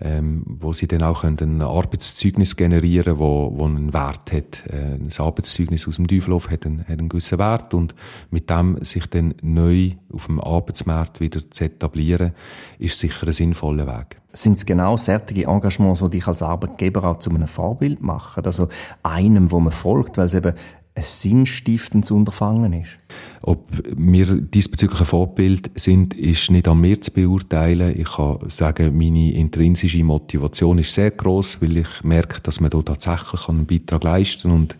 ähm, 0.00 0.42
wo 0.46 0.72
sie 0.72 0.86
dann 0.86 1.02
auch 1.02 1.24
ein 1.24 1.62
Arbeitszeugnis 1.62 2.56
generieren 2.56 3.18
wo, 3.18 3.52
wo 3.54 3.64
einen 3.64 3.92
Wert 3.92 4.32
hat. 4.32 4.64
Äh, 4.66 4.94
ein 4.94 5.10
Arbeitszeugnis 5.16 5.88
aus 5.88 5.96
dem 5.96 6.06
Teufelhof 6.06 6.50
hat 6.50 6.66
einen, 6.66 6.80
hat 6.80 6.98
einen 6.98 7.08
gewissen 7.08 7.38
Wert 7.38 7.74
und 7.74 7.94
mit 8.30 8.50
dem 8.50 8.82
sich 8.84 9.06
dann 9.06 9.34
neu 9.42 9.92
auf 10.12 10.26
dem 10.26 10.40
Arbeitsmarkt 10.40 11.20
wieder 11.20 11.50
zu 11.50 11.64
etablieren, 11.64 12.32
ist 12.78 12.98
sicher 12.98 13.26
ein 13.26 13.32
sinnvoller 13.32 13.86
Weg. 13.86 14.18
Sind 14.32 14.58
es 14.58 14.66
genau 14.66 14.96
solche 14.96 15.46
Engagements, 15.46 16.00
die 16.00 16.10
dich 16.10 16.26
als 16.26 16.42
Arbeitgeber 16.42 17.04
auch 17.04 17.18
zu 17.18 17.30
einem 17.30 17.48
Vorbild 17.48 18.02
machen? 18.02 18.44
Also 18.44 18.68
einem, 19.02 19.50
wo 19.50 19.58
man 19.58 19.72
folgt, 19.72 20.18
weil 20.18 20.26
es 20.26 20.34
eben 20.34 20.54
ein 20.98 21.04
sinnstiftendes 21.04 22.10
Unterfangen 22.10 22.72
ist? 22.72 22.98
Ob 23.42 23.70
wir 23.96 24.26
diesbezüglich 24.26 25.00
ein 25.00 25.06
Vorbild 25.06 25.70
sind, 25.74 26.14
ist 26.14 26.50
nicht 26.50 26.68
an 26.68 26.80
mir 26.80 27.00
zu 27.00 27.12
beurteilen. 27.12 27.98
Ich 27.98 28.12
kann 28.12 28.38
sagen, 28.48 28.98
meine 28.98 29.32
intrinsische 29.32 30.02
Motivation 30.02 30.78
ist 30.78 30.92
sehr 30.92 31.12
groß, 31.12 31.62
weil 31.62 31.78
ich 31.78 32.02
merke, 32.02 32.40
dass 32.42 32.60
man 32.60 32.70
da 32.70 32.82
tatsächlich 32.82 33.48
einen 33.48 33.66
Beitrag 33.66 34.04
leisten 34.04 34.50
und 34.50 34.76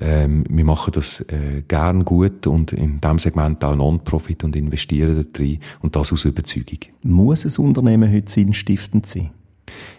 ähm, 0.00 0.44
wir 0.48 0.64
machen 0.64 0.92
das 0.94 1.20
äh, 1.20 1.62
gern 1.68 2.06
gut 2.06 2.46
und 2.46 2.72
in 2.72 2.98
diesem 2.98 3.18
Segment 3.18 3.62
auch 3.62 3.76
Non-Profit 3.76 4.44
und 4.44 4.56
investieren 4.56 5.16
da 5.16 5.22
drin 5.30 5.58
und 5.80 5.94
das 5.94 6.12
aus 6.14 6.24
Überzeugung. 6.24 6.78
Muss 7.02 7.44
ein 7.44 7.64
Unternehmen 7.64 8.10
heute 8.10 8.30
sinnstiftend 8.32 9.06
sein? 9.06 9.30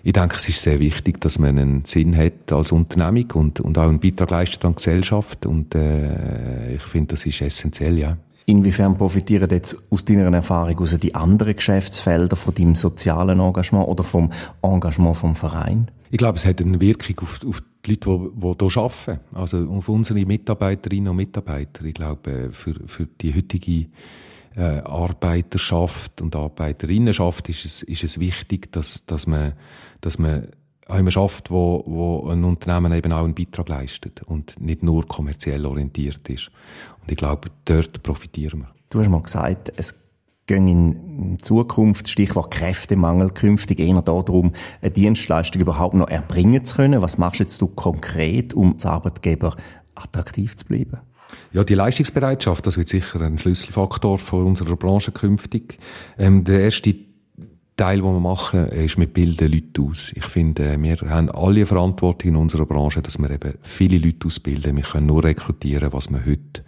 Ich 0.03 0.13
denke, 0.13 0.35
es 0.35 0.49
ist 0.49 0.61
sehr 0.61 0.79
wichtig, 0.79 1.21
dass 1.21 1.39
man 1.39 1.57
einen 1.57 1.85
Sinn 1.85 2.15
hat 2.17 2.51
als 2.51 2.71
Unternehmung 2.71 3.31
und, 3.31 3.59
und 3.59 3.77
auch 3.77 3.87
einen 3.87 3.99
Beitrag 3.99 4.31
leistet 4.31 4.65
an 4.65 4.73
die 4.73 4.77
Gesellschaft. 4.77 5.45
Und 5.45 5.75
äh, 5.75 6.75
ich 6.75 6.83
finde, 6.83 7.15
das 7.15 7.25
ist 7.25 7.41
essentiell, 7.41 7.97
ja. 7.97 8.17
Inwiefern 8.45 8.97
profitieren 8.97 9.49
jetzt 9.49 9.77
aus 9.89 10.03
deiner 10.03 10.31
Erfahrung 10.33 10.77
aus 10.79 10.97
die 10.99 11.15
anderen 11.15 11.55
Geschäftsfelder 11.55 12.35
von 12.35 12.53
deinem 12.53 12.75
sozialen 12.75 13.39
Engagement 13.39 13.87
oder 13.87 14.03
vom 14.03 14.31
Engagement 14.61 15.15
vom 15.15 15.35
Verein? 15.35 15.89
Ich 16.11 16.17
glaube, 16.17 16.37
es 16.37 16.45
hat 16.45 16.61
eine 16.61 16.79
Wirkung 16.81 17.19
auf, 17.21 17.39
auf 17.47 17.63
die 17.85 17.91
Leute, 17.91 18.31
die, 18.35 18.57
die 18.57 18.67
hier 18.67 18.81
arbeiten. 18.81 19.19
Also 19.33 19.69
auf 19.69 19.87
unsere 19.87 20.25
Mitarbeiterinnen 20.25 21.07
und 21.07 21.15
Mitarbeiter. 21.15 21.85
Ich 21.85 21.93
glaube, 21.93 22.49
für, 22.51 22.75
für 22.85 23.07
die 23.21 23.33
heutige 23.33 23.85
äh, 24.55 24.79
Arbeiterschaft 24.79 26.21
und 26.21 26.35
Arbeiterinnenschaft 26.35 27.49
ist 27.49 27.65
es, 27.65 27.83
ist 27.83 28.03
es 28.03 28.19
wichtig, 28.19 28.71
dass, 28.71 29.05
dass 29.05 29.27
man, 29.27 29.53
dass 30.01 30.19
man 30.19 30.47
auch 30.87 30.97
immer 30.97 31.11
schafft, 31.11 31.49
wo, 31.49 31.83
wo 31.85 32.29
ein 32.29 32.43
Unternehmen 32.43 32.93
eben 32.93 33.11
auch 33.11 33.23
einen 33.23 33.35
Beitrag 33.35 33.69
leistet 33.69 34.21
und 34.23 34.59
nicht 34.59 34.83
nur 34.83 35.05
kommerziell 35.05 35.65
orientiert 35.65 36.29
ist. 36.29 36.51
Und 37.01 37.11
ich 37.11 37.17
glaube, 37.17 37.49
dort 37.65 38.03
profitieren 38.03 38.61
wir. 38.61 38.69
Du 38.89 38.99
hast 38.99 39.09
mal 39.09 39.21
gesagt, 39.21 39.73
es 39.75 39.95
gehen 40.45 40.67
in 40.67 41.39
Zukunft, 41.39 42.09
Stichwort 42.09 42.51
Kräftemangel, 42.51 43.29
künftig 43.29 43.79
eher 43.79 44.01
darum, 44.01 44.51
eine 44.81 44.91
Dienstleistung 44.91 45.61
überhaupt 45.61 45.95
noch 45.95 46.09
erbringen 46.09 46.65
zu 46.65 46.75
können. 46.75 47.01
Was 47.01 47.17
machst 47.17 47.39
jetzt 47.39 47.61
du 47.61 47.67
konkret, 47.67 48.53
um 48.53 48.73
als 48.73 48.85
Arbeitgeber 48.85 49.55
attraktiv 49.95 50.55
zu 50.57 50.65
bleiben? 50.65 50.99
Ja, 51.51 51.63
die 51.63 51.75
Leistungsbereitschaft, 51.75 52.65
das 52.65 52.77
wird 52.77 52.89
sicher 52.89 53.21
ein 53.21 53.37
Schlüsselfaktor 53.37 54.17
von 54.17 54.45
unserer 54.47 54.75
Branche 54.75 55.11
künftig. 55.11 55.77
Ähm, 56.17 56.43
der 56.43 56.61
erste 56.61 56.95
Teil, 57.75 57.97
den 58.01 58.13
wir 58.13 58.19
machen, 58.19 58.67
ist, 58.67 58.99
wir 58.99 59.07
bilden 59.07 59.51
Leute 59.51 59.81
aus. 59.81 60.11
Ich 60.15 60.25
finde, 60.25 60.77
wir 60.79 60.97
haben 61.09 61.29
alle 61.31 61.65
Verantwortung 61.65 62.29
in 62.29 62.35
unserer 62.35 62.65
Branche, 62.65 63.01
dass 63.01 63.17
wir 63.17 63.31
eben 63.31 63.55
viele 63.61 63.97
Leute 63.97 64.27
ausbilden. 64.27 64.75
Wir 64.75 64.83
können 64.83 65.07
nur 65.07 65.23
rekrutieren, 65.23 65.91
was 65.91 66.11
wir 66.11 66.23
heute 66.25 66.63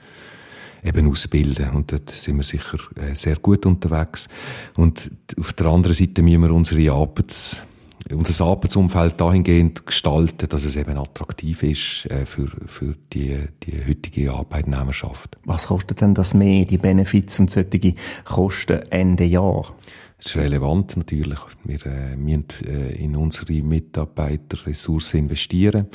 eben 0.84 1.10
ausbilden. 1.10 1.70
Und 1.72 1.92
dort 1.92 2.10
sind 2.10 2.38
wir 2.38 2.44
sicher 2.44 2.80
äh, 2.96 3.16
sehr 3.16 3.38
gut 3.38 3.66
unterwegs. 3.66 4.30
Und 4.78 5.12
auf 5.40 5.54
der 5.54 5.68
anderen 5.68 5.96
Seite 5.96 6.22
müssen 6.22 6.42
wir 6.42 6.52
unsere 6.52 6.92
Arbeits 6.92 7.64
unser 8.12 8.46
Arbeitsumfeld 8.46 9.20
dahingehend 9.20 9.86
gestalten, 9.86 10.48
dass 10.50 10.64
es 10.64 10.76
eben 10.76 10.98
attraktiv 10.98 11.64
ist 11.64 12.06
äh, 12.12 12.26
für, 12.26 12.48
für 12.66 12.96
die, 13.14 13.38
die 13.64 13.84
heutige 13.88 14.32
Arbeitnehmerschaft. 14.32 15.38
Was 15.46 15.68
kostet 15.68 16.02
denn 16.02 16.14
das 16.14 16.34
mehr, 16.34 16.66
die 16.66 16.78
Benefits 16.78 17.40
und 17.40 17.50
solche 17.50 17.96
Kosten 18.26 18.84
Ende 18.92 19.24
Jahr? 19.24 19.74
Das 20.18 20.28
ist 20.28 20.38
relevant 20.38 20.96
natürlich. 20.98 21.40
Wir 21.64 21.86
äh, 21.86 22.16
müssen 22.16 22.46
äh, 22.66 22.96
in 22.96 23.16
unsere 23.16 23.54
Mitarbeiterressourcen 23.62 25.22
investieren. 25.22 25.88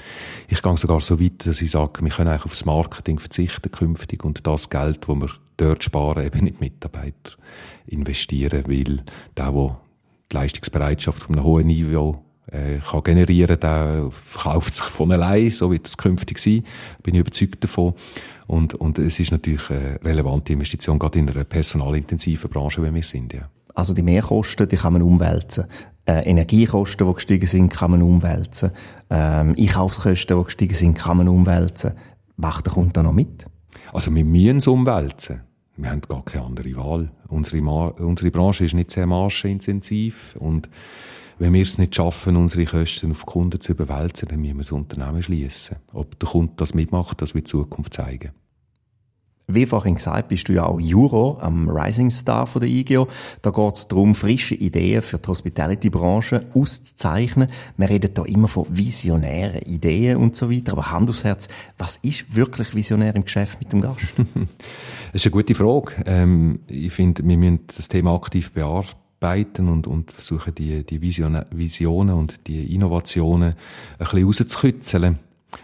Ich 0.48 0.62
gehe 0.62 0.76
sogar 0.76 1.00
so 1.00 1.20
weit, 1.20 1.46
dass 1.46 1.62
ich 1.62 1.70
sage, 1.70 2.02
wir 2.02 2.10
können 2.10 2.28
eigentlich 2.28 2.44
aufs 2.44 2.64
Marketing 2.64 3.18
verzichten 3.18 3.70
künftig 3.70 4.24
und 4.24 4.46
das 4.46 4.68
Geld, 4.68 5.00
das 5.08 5.16
wir 5.16 5.30
dort 5.56 5.84
sparen, 5.84 6.26
eben 6.26 6.46
in 6.46 6.54
die 6.54 6.60
Mitarbeiter 6.60 7.32
investieren, 7.86 8.64
weil 8.66 9.02
der, 9.36 9.52
der 9.52 9.80
die 10.30 10.36
Leistungsbereitschaft 10.36 11.22
von 11.22 11.36
einem 11.36 11.44
hohen 11.44 11.66
Niveau 11.66 12.22
äh, 12.50 12.78
kann 12.78 13.02
generieren, 13.02 13.58
der 13.60 14.08
verkauft 14.10 14.74
sich 14.74 14.86
von 14.86 15.12
allein, 15.12 15.50
so 15.50 15.70
wird 15.70 15.86
es 15.86 15.96
künftig 15.96 16.38
sein, 16.38 16.64
bin 17.02 17.14
ich 17.14 17.20
überzeugt 17.20 17.62
davon. 17.62 17.94
Und, 18.46 18.74
und 18.74 18.98
es 18.98 19.20
ist 19.20 19.30
natürlich 19.30 19.70
eine 19.70 20.00
relevante 20.02 20.52
Investition, 20.52 20.98
gerade 20.98 21.18
in 21.18 21.30
einer 21.30 21.44
personalintensiven 21.44 22.50
Branche, 22.50 22.82
wie 22.82 22.92
wir 22.92 23.02
sind, 23.02 23.32
ja. 23.32 23.48
Also 23.74 23.94
die 23.94 24.02
Mehrkosten, 24.02 24.68
die 24.68 24.76
kann 24.76 24.94
man 24.94 25.02
umwälzen. 25.02 25.64
Äh, 26.04 26.28
Energiekosten, 26.28 27.06
die 27.06 27.14
gestiegen 27.14 27.46
sind, 27.46 27.68
kann 27.68 27.92
man 27.92 28.02
umwälzen. 28.02 28.72
Ähm, 29.08 29.54
Einkaufskosten, 29.56 30.36
die 30.36 30.44
gestiegen 30.44 30.74
sind, 30.74 30.98
kann 30.98 31.18
man 31.18 31.28
umwälzen. 31.28 31.92
Macht 32.36 32.66
der 32.66 32.72
Kunde 32.72 32.92
da 32.94 33.02
noch 33.02 33.12
mit? 33.12 33.46
Also 33.92 34.12
wir 34.12 34.24
müssen 34.24 34.56
es 34.56 34.66
umwälzen. 34.66 35.42
Wir 35.82 35.90
haben 35.90 36.02
gar 36.02 36.24
keine 36.24 36.44
andere 36.44 36.76
Wahl. 36.76 37.10
Unsere, 37.28 37.62
unsere 37.94 38.30
Branche 38.30 38.64
ist 38.64 38.74
nicht 38.74 38.90
sehr 38.90 39.06
marschenintensiv 39.06 40.36
und 40.38 40.68
wenn 41.38 41.54
wir 41.54 41.62
es 41.62 41.78
nicht 41.78 41.96
schaffen, 41.96 42.36
unsere 42.36 42.66
Kosten 42.66 43.12
auf 43.12 43.24
Kunden 43.24 43.62
zu 43.62 43.72
überwälzen, 43.72 44.28
dann 44.28 44.42
müssen 44.42 44.58
wir 44.58 44.62
das 44.62 44.72
Unternehmen 44.72 45.22
schließen. 45.22 45.78
Ob 45.94 46.18
der 46.18 46.28
Kunde 46.28 46.52
das 46.56 46.74
mitmacht, 46.74 47.22
das 47.22 47.34
wird 47.34 47.46
die 47.46 47.50
Zukunft 47.50 47.94
zeigen. 47.94 48.32
Wie 49.54 49.66
vorhin 49.66 49.96
gesagt, 49.96 50.28
bist 50.28 50.48
du 50.48 50.52
ja 50.52 50.64
auch 50.64 50.80
Juror 50.80 51.42
am 51.42 51.68
Rising 51.68 52.10
Star 52.10 52.46
von 52.46 52.60
der 52.60 52.70
IGO. 52.70 53.08
Da 53.42 53.50
geht 53.50 53.76
es 53.76 53.88
darum, 53.88 54.14
frische 54.14 54.54
Ideen 54.54 55.02
für 55.02 55.18
die 55.18 55.28
Hospitality-Branche 55.28 56.46
auszuzeichnen. 56.54 57.48
Wir 57.76 57.88
reden 57.88 58.10
da 58.14 58.24
immer 58.24 58.48
von 58.48 58.66
visionären 58.68 59.62
Ideen 59.62 60.18
und 60.18 60.36
so 60.36 60.50
weiter. 60.50 60.72
Aber 60.72 60.90
Hand 60.90 61.10
aufs 61.10 61.24
Herz, 61.24 61.48
was 61.78 61.96
ist 62.02 62.34
wirklich 62.34 62.74
visionär 62.74 63.14
im 63.14 63.24
Geschäft 63.24 63.58
mit 63.60 63.72
dem 63.72 63.80
Gast? 63.80 64.00
das 64.16 65.24
ist 65.24 65.26
eine 65.26 65.32
gute 65.32 65.54
Frage. 65.54 65.92
Ähm, 66.06 66.60
ich 66.68 66.92
finde, 66.92 67.26
wir 67.26 67.36
müssen 67.36 67.60
das 67.66 67.88
Thema 67.88 68.14
aktiv 68.14 68.52
bearbeiten 68.52 69.68
und, 69.68 69.86
und 69.86 70.12
versuchen, 70.12 70.54
die, 70.54 70.84
die 70.84 71.00
Visionen, 71.00 71.44
Visionen 71.50 72.14
und 72.14 72.46
die 72.46 72.74
Innovationen 72.74 73.50
ein 73.52 73.56
bisschen 73.98 74.24
rauszukitzeln. 74.24 75.18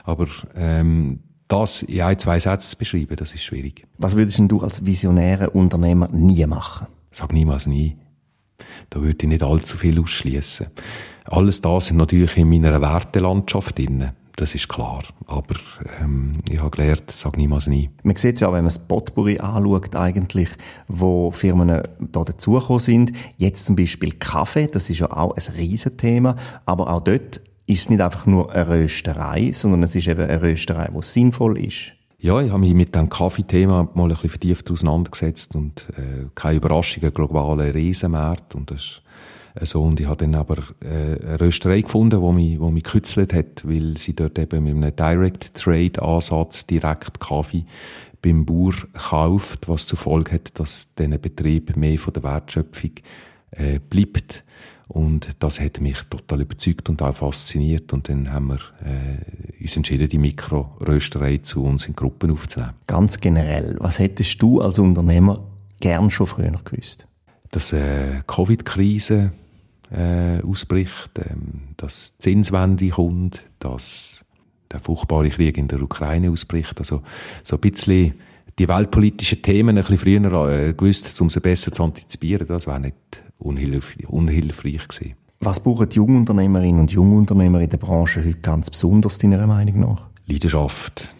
Aber 0.05 0.27
ähm, 0.57 1.20
das 1.49 1.83
in 1.83 2.01
ein, 2.01 2.19
zwei 2.19 2.39
Sätzen 2.39 2.71
zu 2.71 2.77
beschreiben, 2.77 3.17
das 3.17 3.35
ist 3.35 3.45
schwierig. 3.45 3.87
Was 3.99 4.17
würdest 4.17 4.41
du 4.41 4.61
als 4.61 4.85
visionärer 4.85 5.55
Unternehmer 5.55 6.09
nie 6.09 6.45
machen? 6.47 6.89
Sag 7.11 7.33
niemals 7.33 7.67
nie. 7.67 7.97
Da 8.91 9.01
würde 9.01 9.19
ich 9.21 9.29
nicht 9.29 9.43
allzu 9.43 9.77
viel 9.77 10.01
ausschließen. 10.01 10.67
Alles 11.25 11.61
das 11.61 11.87
sind 11.87 11.97
natürlich 11.97 12.37
in 12.37 12.49
meiner 12.49 12.81
Wertelandschaft 12.81 13.79
drin. 13.79 14.11
Das 14.37 14.55
ist 14.55 14.69
klar. 14.69 15.03
Aber 15.27 15.55
ähm, 16.01 16.37
ich 16.51 16.61
habe 16.61 16.71
gelernt, 16.71 17.11
sag 17.11 17.39
niemals 17.39 17.67
nie. 17.67 17.89
Man 18.03 18.17
sieht 18.17 18.39
ja 18.41 18.49
auch, 18.49 18.53
wenn 18.53 18.65
man 18.65 18.67
das 18.67 18.87
Potpourri 18.87 19.39
anschaut, 19.39 19.97
eigentlich, 19.97 20.51
wo 20.89 21.31
Firmen 21.31 21.83
da 21.99 22.25
dazugekommen 22.25 22.81
sind. 22.81 23.13
Jetzt 23.39 23.65
zum 23.65 23.77
Beispiel 23.77 24.13
Kaffee, 24.13 24.67
das 24.67 24.91
ist 24.91 24.99
ja 24.99 25.11
auch 25.11 25.35
ein 25.35 25.55
Riesenthema. 25.57 26.37
Aber 26.67 26.91
auch 26.91 27.01
dort 27.01 27.41
ist 27.66 27.81
es 27.81 27.90
nicht 27.90 28.00
einfach 28.00 28.26
nur 28.26 28.52
eine 28.52 28.68
Rösterei, 28.68 29.50
sondern 29.52 29.83
es 29.83 29.94
ist 29.94 30.09
eben 30.09 30.22
eine 30.22 30.40
Rösterei, 30.40 30.90
die 30.94 31.02
sinnvoll 31.02 31.59
ist. 31.59 31.92
Ja, 32.18 32.40
ich 32.40 32.50
habe 32.50 32.61
mich 32.61 32.74
mit 32.74 32.94
dem 32.94 33.09
Kaffeethema 33.09 33.90
mal 33.94 34.05
ein 34.05 34.09
bisschen 34.09 34.31
vertieft 34.31 34.70
auseinandergesetzt 34.70 35.55
und 35.55 35.87
äh, 35.96 36.26
keine 36.35 36.57
Überraschung, 36.57 37.05
ein 37.05 37.12
globaler 37.12 37.74
Riesenmarkt 37.74 38.55
und 38.55 38.70
das 38.70 39.02
so 39.62 39.83
und 39.83 40.00
ich 40.00 40.07
habe 40.07 40.18
dann 40.18 40.35
aber 40.35 40.59
äh, 40.83 41.18
eine 41.22 41.40
Rösterei 41.40 41.81
gefunden, 41.81 42.20
wo 42.20 42.33
mich, 42.33 42.61
wo 42.61 42.70
mich 42.70 42.85
gekützelt 42.85 43.33
hat, 43.33 43.66
weil 43.66 43.96
sie 43.96 44.14
dort 44.14 44.38
eben 44.38 44.64
mit 44.64 44.74
einem 44.74 44.94
Direct 44.94 45.55
Trade 45.55 46.02
Ansatz 46.02 46.66
direkt 46.66 47.20
Kaffee 47.20 47.64
beim 48.20 48.44
Bauer 48.44 48.74
kauft, 48.92 49.68
was 49.68 49.87
zur 49.87 49.98
Folge 49.98 50.33
hat, 50.33 50.59
dass 50.59 50.88
dieser 50.98 51.18
Betrieb 51.18 51.76
mehr 51.76 51.98
von 51.98 52.12
der 52.12 52.22
Wertschöpfung 52.22 52.92
äh, 53.52 53.79
bleibt 53.79 54.44
und 54.88 55.31
das 55.40 55.59
hat 55.61 55.81
mich 55.81 55.99
total 56.11 56.42
überzeugt 56.42 56.88
und 56.88 57.03
auch 57.03 57.14
fasziniert. 57.14 57.92
Und 57.92 58.09
dann 58.09 58.33
haben 58.33 58.49
wir 58.49 58.61
äh, 58.85 59.62
uns 59.62 59.77
entschieden, 59.77 60.09
die 60.09 60.18
Mikrorösterei 60.18 61.38
zu 61.38 61.64
uns 61.64 61.88
in 61.88 61.96
Gruppen 61.96 62.31
aufzunehmen. 62.31 62.75
Ganz 62.87 63.20
generell, 63.20 63.77
was 63.81 63.99
hättest 63.99 64.40
du 64.40 64.61
als 64.61 64.79
Unternehmer 64.79 65.44
gern 65.81 66.11
schon 66.11 66.29
früher 66.29 66.53
gewusst? 66.64 67.07
Dass 67.51 67.72
äh, 67.72 68.20
Covid-Krise 68.27 69.33
äh, 69.90 70.42
ausbricht, 70.42 71.11
ähm, 71.18 71.75
dass 71.77 72.16
Zinswende 72.18 72.88
kommt, 72.90 73.42
dass 73.59 74.25
der 74.70 74.81
furchtbare 74.81 75.31
Krieg 75.31 75.59
in 75.59 75.68
der 75.68 75.83
Ukraine 75.83 76.31
ausbricht. 76.31 76.79
Also 76.79 77.03
so 77.42 77.57
ein 77.57 77.61
bisschen 77.61 78.14
die 78.59 78.69
weltpolitischen 78.69 79.42
Themen 79.42 79.77
ein 79.77 79.85
bisschen 79.85 79.99
früher 79.99 80.51
äh, 80.51 80.73
gewusst, 80.73 81.21
um 81.21 81.29
sie 81.29 81.40
besser 81.40 81.73
zu 81.73 81.83
antizipieren. 81.83 82.47
Das 82.47 82.66
wäre 82.66 82.81
nicht 82.81 82.97
unhilf 83.38 83.97
unhilfreich 84.07 84.88
gewesen. 84.88 85.14
Was 85.40 85.61
brauchen 85.61 85.88
die 85.88 85.97
Jungunternehmerinnen 85.97 86.81
und 86.81 86.90
Jungunternehmer 86.90 87.61
in 87.61 87.69
der 87.69 87.77
Branche 87.77 88.25
heute 88.25 88.38
ganz 88.40 88.71
besonders, 88.71 89.19
deiner 89.19 89.47
Meinung 89.47 89.81
nach? 89.81 90.07
Leidenschaft. 90.27 91.14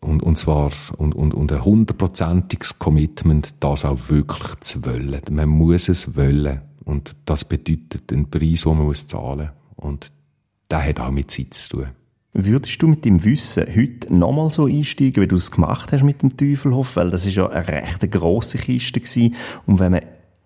Und, 0.00 0.22
und 0.22 0.38
zwar, 0.38 0.72
und, 0.96 1.14
und, 1.14 1.34
und 1.34 1.52
ein 1.52 1.62
hundertprozentiges 1.62 2.78
Commitment, 2.78 3.54
das 3.60 3.84
auch 3.84 4.08
wirklich 4.08 4.60
zu 4.60 4.84
wollen. 4.86 5.20
Man 5.30 5.48
muss 5.50 5.90
es 5.90 6.16
wollen. 6.16 6.62
Und 6.84 7.14
das 7.26 7.44
bedeutet 7.44 8.10
den 8.10 8.30
Preis, 8.30 8.62
den 8.62 8.78
man 8.78 8.86
muss 8.86 9.06
zahlen 9.06 9.50
muss. 9.76 9.84
Und 9.84 10.10
der 10.70 10.86
hat 10.86 11.00
auch 11.00 11.10
mit 11.10 11.30
Zeit 11.30 11.52
zu 11.52 11.76
tun. 11.76 11.88
Würdest 12.32 12.80
du 12.80 12.86
mit 12.86 13.04
dem 13.04 13.24
Wissen 13.24 13.66
heute 13.66 14.14
nochmal 14.14 14.50
so 14.50 14.66
einsteigen, 14.66 15.22
wie 15.22 15.28
du 15.28 15.36
es 15.36 15.50
gemacht 15.50 15.92
hast 15.92 16.04
mit 16.04 16.22
dem 16.22 16.36
Teufelhof? 16.36 16.94
Weil 16.94 17.10
das 17.10 17.26
ist 17.26 17.34
ja 17.34 17.48
eine 17.48 17.66
recht 17.66 18.08
grosse 18.10 18.58
Kiste 18.58 19.00
gewesen. 19.00 19.34
Und 19.66 19.80
wenn 19.80 19.92
man 19.92 20.02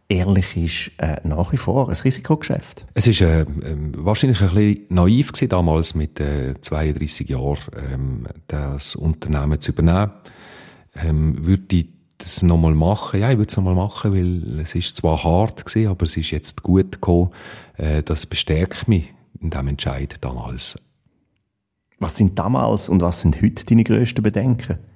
ehrlich 0.09 0.57
ist, 0.57 0.91
äh, 0.99 1.17
nach 1.25 1.53
wie 1.53 1.57
vor 1.57 1.89
ein 1.89 1.97
Risikogeschäft. 1.97 2.87
Es 2.95 3.07
ist 3.07 3.21
äh, 3.21 3.43
ähm, 3.43 3.93
wahrscheinlich 3.97 4.41
ein 4.41 4.55
bisschen 4.55 4.87
naiv 4.89 5.33
gewesen, 5.33 5.49
damals 5.51 5.95
mit 5.95 6.21
äh, 6.21 6.55
32 6.61 7.29
Jahren 7.29 7.59
ähm, 7.93 8.27
das 8.47 8.97
Unternehmen 8.97 9.61
zu 9.61 9.73
übernehmen. 9.73 10.13
Ähm, 10.95 11.47
würde 11.47 11.77
ich 11.77 11.89
das 12.19 12.43
nochmal 12.43 12.75
machen? 12.75 13.21
Ja, 13.21 13.31
ich 13.31 13.39
würde 13.39 13.51
es 13.51 13.57
nochmal 13.57 13.75
machen, 13.75 14.13
weil 14.13 14.61
es 14.61 14.75
ist 14.75 14.97
zwar 14.97 15.23
hart 15.25 15.67
gewesen, 15.67 15.89
aber 15.89 16.05
es 16.05 16.17
ist 16.17 16.31
jetzt 16.31 16.63
gut 16.63 16.93
gekommen. 16.93 17.31
Äh, 17.77 18.03
das 18.03 18.27
bestärkt 18.27 18.89
mich 18.89 19.13
in 19.41 19.51
diesem 19.51 19.69
Entscheid 19.69 20.17
damals. 20.21 20.79
Was 22.05 22.19
sind 22.19 22.39
damals 22.39 22.91
und 22.91 23.01
was 23.01 23.23
sind 23.23 23.41
heute 23.41 23.65
deine 23.65 23.83
grössten 23.83 24.23
Bedenken? 24.23 24.77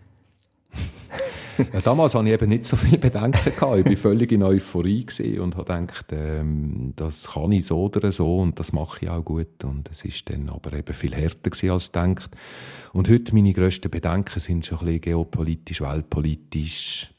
Ja, 1.73 1.81
damals 1.81 2.15
hatte 2.15 2.29
ich 2.29 2.35
eben 2.35 2.51
nicht 2.51 2.67
so 2.67 2.77
viel 2.77 2.99
Bedenken 2.99 3.53
gehabt. 3.53 3.79
Ich 3.79 3.85
war 3.85 3.97
völlig 3.97 4.31
in 4.31 4.45
Euphorie 4.45 5.05
und 5.41 5.57
habe 5.57 5.65
gedacht, 5.65 6.07
ähm, 6.13 6.93
das 6.95 7.33
kann 7.33 7.51
ich 7.51 7.67
so 7.67 7.87
oder 7.87 8.13
so 8.13 8.39
und 8.39 8.61
das 8.61 8.73
mache 8.73 8.99
ich 9.01 9.11
auch 9.11 9.25
gut. 9.25 9.65
Und 9.65 9.91
es 9.91 10.05
ist 10.05 10.31
dann 10.31 10.51
aber 10.51 10.73
eben 10.75 10.95
viel 10.95 11.13
härter 11.13 11.51
gewesen 11.51 11.71
als 11.71 11.91
gedacht. 11.91 12.31
Und 12.93 13.09
heute 13.09 13.35
meine 13.35 13.53
grössten 13.53 13.91
Bedenken 13.91 14.39
sind 14.39 14.67
schon 14.67 14.79
ein 14.79 14.85
bisschen 14.85 15.01
geopolitisch, 15.01 15.81
weltpolitisch, 15.81 17.11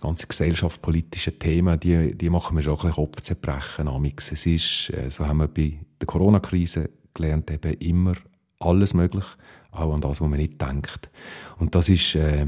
ganze 0.00 0.28
gesellschaftspolitische 0.28 1.36
Themen, 1.36 1.80
die, 1.80 2.16
die 2.16 2.30
machen 2.30 2.54
mir 2.54 2.62
schon 2.62 2.74
ein 2.74 2.82
bisschen 2.82 2.94
Kopfzerbrechen. 2.94 4.12
Es 4.16 4.46
ist, 4.46 4.90
äh, 4.90 5.10
so 5.10 5.26
haben 5.26 5.38
wir 5.38 5.48
bei 5.48 5.72
der 6.00 6.06
Corona-Krise 6.06 6.90
gelernt, 7.14 7.50
eben 7.50 7.72
immer 7.80 8.14
alles 8.58 8.94
möglich, 8.94 9.24
auch 9.70 9.92
an 9.92 10.00
das, 10.00 10.20
was 10.20 10.28
man 10.28 10.38
nicht 10.38 10.60
denkt. 10.60 11.10
Und 11.58 11.74
das 11.74 11.88
ist, 11.88 12.14
äh, 12.14 12.46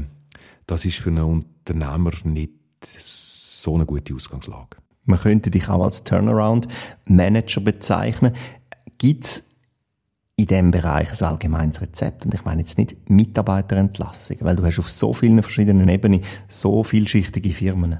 das 0.67 0.85
ist 0.85 0.97
für 0.97 1.09
einen 1.09 1.23
Unternehmer 1.23 2.11
nicht 2.23 2.53
so 2.97 3.75
eine 3.75 3.85
gute 3.85 4.13
Ausgangslage. 4.13 4.77
Man 5.05 5.19
könnte 5.19 5.51
dich 5.51 5.67
auch 5.69 5.83
als 5.83 6.03
Turnaround-Manager 6.03 7.61
bezeichnen. 7.61 8.33
Gibt 8.97 9.25
es 9.25 9.43
in 10.39 10.45
diesem 10.45 10.71
Bereich 10.71 11.21
ein 11.21 11.27
allgemeines 11.27 11.81
Rezept. 11.81 12.25
Und 12.25 12.33
ich 12.33 12.45
meine 12.45 12.61
jetzt 12.61 12.77
nicht 12.77 13.09
Mitarbeiterentlassung, 13.09 14.37
weil 14.39 14.55
du 14.55 14.65
hast 14.65 14.79
auf 14.79 14.89
so 14.89 15.11
vielen 15.11 15.41
verschiedenen 15.43 15.89
Ebenen 15.89 16.21
so 16.47 16.83
vielschichtige 16.83 17.49
Firmen. 17.49 17.99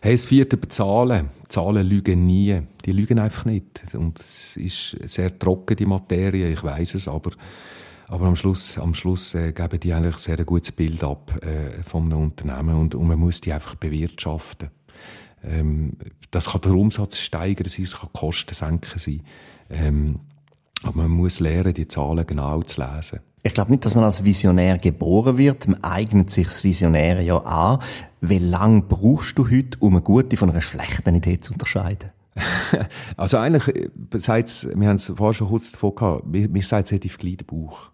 Hey, 0.00 0.12
das 0.12 0.26
vierte 0.26 0.60
Zahlen. 0.68 1.30
Zahlen 1.52 1.86
lügen 1.86 2.24
nie. 2.24 2.62
Die 2.84 2.92
lügen 2.92 3.18
einfach 3.18 3.44
nicht. 3.44 3.94
Und 3.94 4.18
es 4.18 4.56
ist 4.56 4.96
sehr 5.04 5.38
trocken, 5.38 5.76
die 5.76 5.86
Materie, 5.86 6.50
ich 6.50 6.64
weiß 6.64 6.94
es, 6.94 7.08
aber, 7.08 7.32
aber 8.08 8.26
am 8.26 8.36
Schluss, 8.36 8.78
am 8.78 8.94
Schluss 8.94 9.34
äh, 9.34 9.52
geben 9.52 9.78
die 9.78 9.92
eigentlich 9.92 10.16
sehr 10.16 10.38
ein 10.38 10.46
gutes 10.46 10.72
Bild 10.72 11.04
ab 11.04 11.38
äh, 11.44 11.82
von 11.82 12.04
einem 12.04 12.22
Unternehmen 12.22 12.76
und, 12.76 12.94
und 12.94 13.06
man 13.06 13.18
muss 13.18 13.42
die 13.42 13.52
einfach 13.52 13.74
bewirtschaften. 13.74 14.70
Ähm, 15.44 15.98
das 16.30 16.50
kann 16.50 16.62
der 16.62 16.72
Umsatz 16.72 17.18
steigern 17.18 17.68
sein, 17.68 17.84
es 17.84 17.98
kann 17.98 18.12
Kosten 18.14 18.54
senken 18.54 18.98
sein. 18.98 19.22
Ähm, 19.68 20.20
aber 20.82 21.02
man 21.02 21.10
muss 21.10 21.38
lernen, 21.38 21.74
die 21.74 21.86
Zahlen 21.86 22.26
genau 22.26 22.62
zu 22.62 22.80
lesen. 22.80 23.20
Ich 23.44 23.54
glaube 23.54 23.72
nicht, 23.72 23.84
dass 23.84 23.94
man 23.94 24.04
als 24.04 24.24
Visionär 24.24 24.78
geboren 24.78 25.36
wird. 25.36 25.66
Man 25.66 25.82
eignet 25.82 26.30
sich 26.30 26.46
das 26.46 26.62
Visionäre 26.62 27.22
ja 27.22 27.38
an. 27.38 27.80
Wie 28.20 28.38
lange 28.38 28.82
brauchst 28.82 29.36
du 29.36 29.50
heute, 29.50 29.78
um 29.80 29.94
eine 29.94 30.02
gute 30.02 30.36
von 30.36 30.50
einer 30.50 30.60
schlechten 30.60 31.14
Idee 31.16 31.40
zu 31.40 31.52
unterscheiden? 31.52 32.10
also 33.16 33.38
eigentlich, 33.38 33.90
seit, 34.14 34.68
wir 34.74 34.88
haben 34.88 34.96
es 34.96 35.12
vorher 35.16 35.34
schon 35.34 35.48
kurz 35.48 35.72
davon 35.72 35.94
gehabt, 35.94 36.26
mir, 36.26 36.48
mir 36.48 36.62
sagt 36.62 36.86
es 36.86 36.92
relativ 36.92 37.18
gleich 37.18 37.38
der 37.38 37.44
Bauch. 37.44 37.90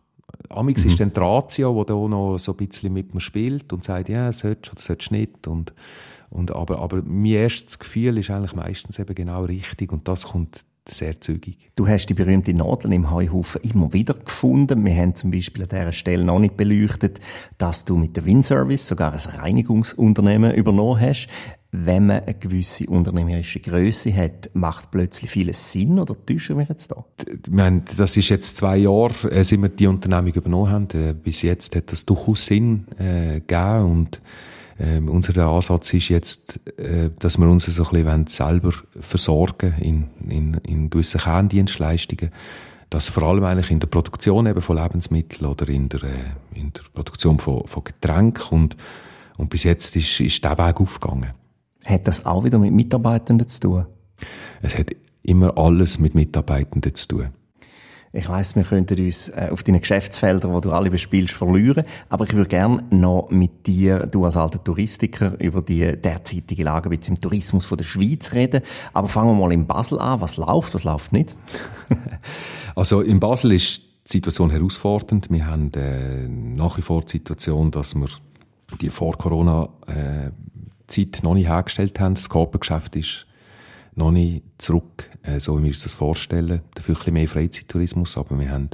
Amix 0.51 0.85
mhm. 0.85 0.91
ist 0.91 1.01
dann 1.01 1.13
die 1.13 1.19
Ratio, 1.19 1.83
die 1.83 1.87
da 1.87 1.95
noch 1.95 2.39
so 2.39 2.53
ein 2.53 2.57
bisschen 2.59 2.93
mit 2.93 3.15
mir 3.15 3.21
spielt 3.21 3.73
und 3.73 3.85
sagt, 3.85 4.11
ja, 4.11 4.31
sollst 4.33 4.71
oder 4.71 4.81
sollst 4.81 5.11
nicht. 5.11 5.47
Und, 5.47 5.73
und, 6.29 6.55
aber, 6.55 6.79
aber 6.81 7.03
mein 7.03 7.25
erstes 7.25 7.79
Gefühl 7.79 8.19
ist 8.19 8.31
eigentlich 8.31 8.55
meistens 8.55 8.99
eben 8.99 9.15
genau 9.15 9.45
richtig 9.45 9.93
und 9.93 10.07
das 10.07 10.25
kommt 10.25 10.61
sehr 10.91 11.21
zügig. 11.21 11.59
Du 11.77 11.87
hast 11.87 12.07
die 12.07 12.15
berühmte 12.15 12.53
Nadel 12.55 12.93
im 12.93 13.11
Heuhaufen 13.11 13.61
immer 13.63 13.93
wieder 13.93 14.15
gefunden. 14.15 14.85
Wir 14.85 14.95
haben 14.95 15.15
zum 15.15 15.31
Beispiel 15.31 15.63
an 15.63 15.69
dieser 15.69 15.93
Stelle 15.93 16.25
noch 16.25 16.39
nicht 16.39 16.57
beleuchtet, 16.57 17.21
dass 17.57 17.85
du 17.85 17.97
mit 17.97 18.17
der 18.17 18.25
Winservice 18.25 18.87
sogar 18.87 19.13
ein 19.13 19.19
Reinigungsunternehmen 19.19 20.53
übernommen 20.53 21.01
hast. 21.01 21.29
Wenn 21.71 22.07
man 22.07 22.23
eine 22.23 22.35
gewisse 22.35 22.87
unternehmerische 22.87 23.61
Größe 23.61 24.15
hat, 24.17 24.51
macht 24.55 24.91
plötzlich 24.91 25.31
vieles 25.31 25.71
Sinn 25.71 25.99
oder 25.99 26.15
täuschen 26.25 26.57
wir 26.57 26.65
jetzt 26.65 26.91
da? 26.91 27.05
Wir 27.47 27.83
das 27.99 28.17
ist 28.17 28.31
jetzt 28.31 28.57
zwei 28.57 28.79
Jahre, 28.79 29.31
äh, 29.31 29.45
seit 29.45 29.61
wir 29.61 29.69
die 29.69 29.87
Unternehmung 29.87 30.33
übernommen 30.33 30.71
haben. 30.71 30.89
Äh, 30.95 31.13
bis 31.13 31.43
jetzt 31.43 31.77
hat 31.77 31.93
das 31.93 32.07
durchaus 32.07 32.47
Sinn 32.47 32.87
äh, 32.99 33.41
gegeben 33.41 33.85
und 33.85 34.21
ähm, 34.79 35.09
unser 35.09 35.37
Ansatz 35.47 35.93
ist 35.93 36.09
jetzt, 36.09 36.61
äh, 36.79 37.11
dass 37.19 37.39
wir 37.39 37.49
uns 37.49 37.67
so 37.67 37.85
ein 37.85 37.91
bisschen 37.91 38.27
selber 38.29 38.73
versorgen 39.01 39.75
in, 39.81 40.09
in, 40.29 40.55
in 40.65 40.91
gewissen 40.91 41.21
Kerndienstleistungen. 41.21 42.31
Das 42.91 43.09
vor 43.09 43.25
allem 43.25 43.45
eigentlich 43.45 43.71
in 43.71 43.81
der 43.81 43.89
Produktion 43.89 44.47
eben 44.47 44.63
von 44.63 44.77
Lebensmitteln 44.77 45.51
oder 45.51 45.69
in 45.69 45.89
der, 45.89 46.05
äh, 46.05 46.25
in 46.55 46.73
der 46.73 46.83
Produktion 46.95 47.39
von, 47.39 47.67
von 47.67 47.85
Getränken 47.85 48.45
und, 48.51 48.77
und 49.37 49.51
bis 49.51 49.65
jetzt 49.65 49.97
ist, 49.97 50.21
ist 50.21 50.45
der 50.45 50.57
Weg 50.59 50.81
aufgegangen. 50.81 51.33
Hat 51.85 52.07
das 52.07 52.25
auch 52.25 52.45
wieder 52.45 52.59
mit 52.59 52.73
Mitarbeitenden 52.73 53.49
zu 53.49 53.61
tun? 53.61 53.87
Es 54.63 54.77
hat 54.77 54.89
immer 55.23 55.59
alles 55.59 55.99
mit 55.99 56.15
Mitarbeitenden 56.15 56.95
zu 56.95 57.09
tun. 57.09 57.29
Ich 58.13 58.29
weiss, 58.29 58.57
wir 58.57 58.65
könnten 58.65 58.99
uns 59.05 59.29
äh, 59.29 59.49
auf 59.51 59.63
deinen 59.63 59.81
Geschäftsfeldern, 59.81 60.53
wo 60.53 60.61
du 60.61 60.73
alle 60.73 60.91
bespielst, 60.91 61.35
verlieren. 61.35 61.85
Aber 62.09 62.25
ich 62.25 62.33
würde 62.33 62.49
gerne 62.49 62.85
noch 62.91 63.29
mit 63.31 63.67
dir, 63.67 64.07
du 64.07 64.25
als 64.25 64.37
alter 64.37 64.63
Touristiker, 64.63 65.39
über 65.39 65.61
die 65.61 65.97
derzeitige 65.97 66.65
Lage 66.65 66.89
im 66.89 67.21
Tourismus 67.21 67.67
von 67.67 67.77
der 67.77 67.85
Schweiz 67.85 68.33
reden. 68.33 68.63
Aber 68.95 69.09
fangen 69.09 69.29
wir 69.29 69.47
mal 69.47 69.53
in 69.53 69.67
Basel 69.67 69.99
an. 69.99 70.21
Was 70.21 70.39
läuft, 70.39 70.75
was 70.75 70.85
läuft 70.85 71.13
nicht? 71.13 71.37
also 72.75 73.03
in 73.03 73.21
Basel 73.21 73.53
ist 73.53 73.83
die 74.07 74.13
Situation 74.13 74.51
herausfordernd. 74.51 75.29
Wir 75.31 75.47
haben 75.47 75.71
äh, 75.75 76.29
nach 76.29 76.79
wie 76.79 76.83
vor 76.83 77.03
die 77.03 77.13
Situation, 77.13 77.71
dass 77.71 77.95
wir 77.95 78.09
die 78.81 78.89
vor 78.89 79.19
Corona 79.19 79.69
äh, 79.87 80.31
Zeit 80.87 81.21
noch 81.23 81.35
nicht 81.35 81.49
hergestellt 81.49 82.01
haben. 82.01 82.15
Das 82.15 82.31
Körpergeschäft 82.31 82.97
ist 82.97 83.27
noch 83.99 84.11
nicht 84.11 84.45
zurück, 84.59 85.11
äh, 85.23 85.41
so 85.41 85.59
wie 85.59 85.65
wir 85.65 85.69
uns 85.71 85.83
das 85.83 85.95
vorstellen. 85.95 86.63
Dafür 86.75 86.95
ein 86.95 86.99
bisschen 86.99 87.15
mehr 87.15 87.29
Freizeittourismus, 87.29 88.17
aber 88.17 88.39
wir 88.39 88.51
haben 88.51 88.71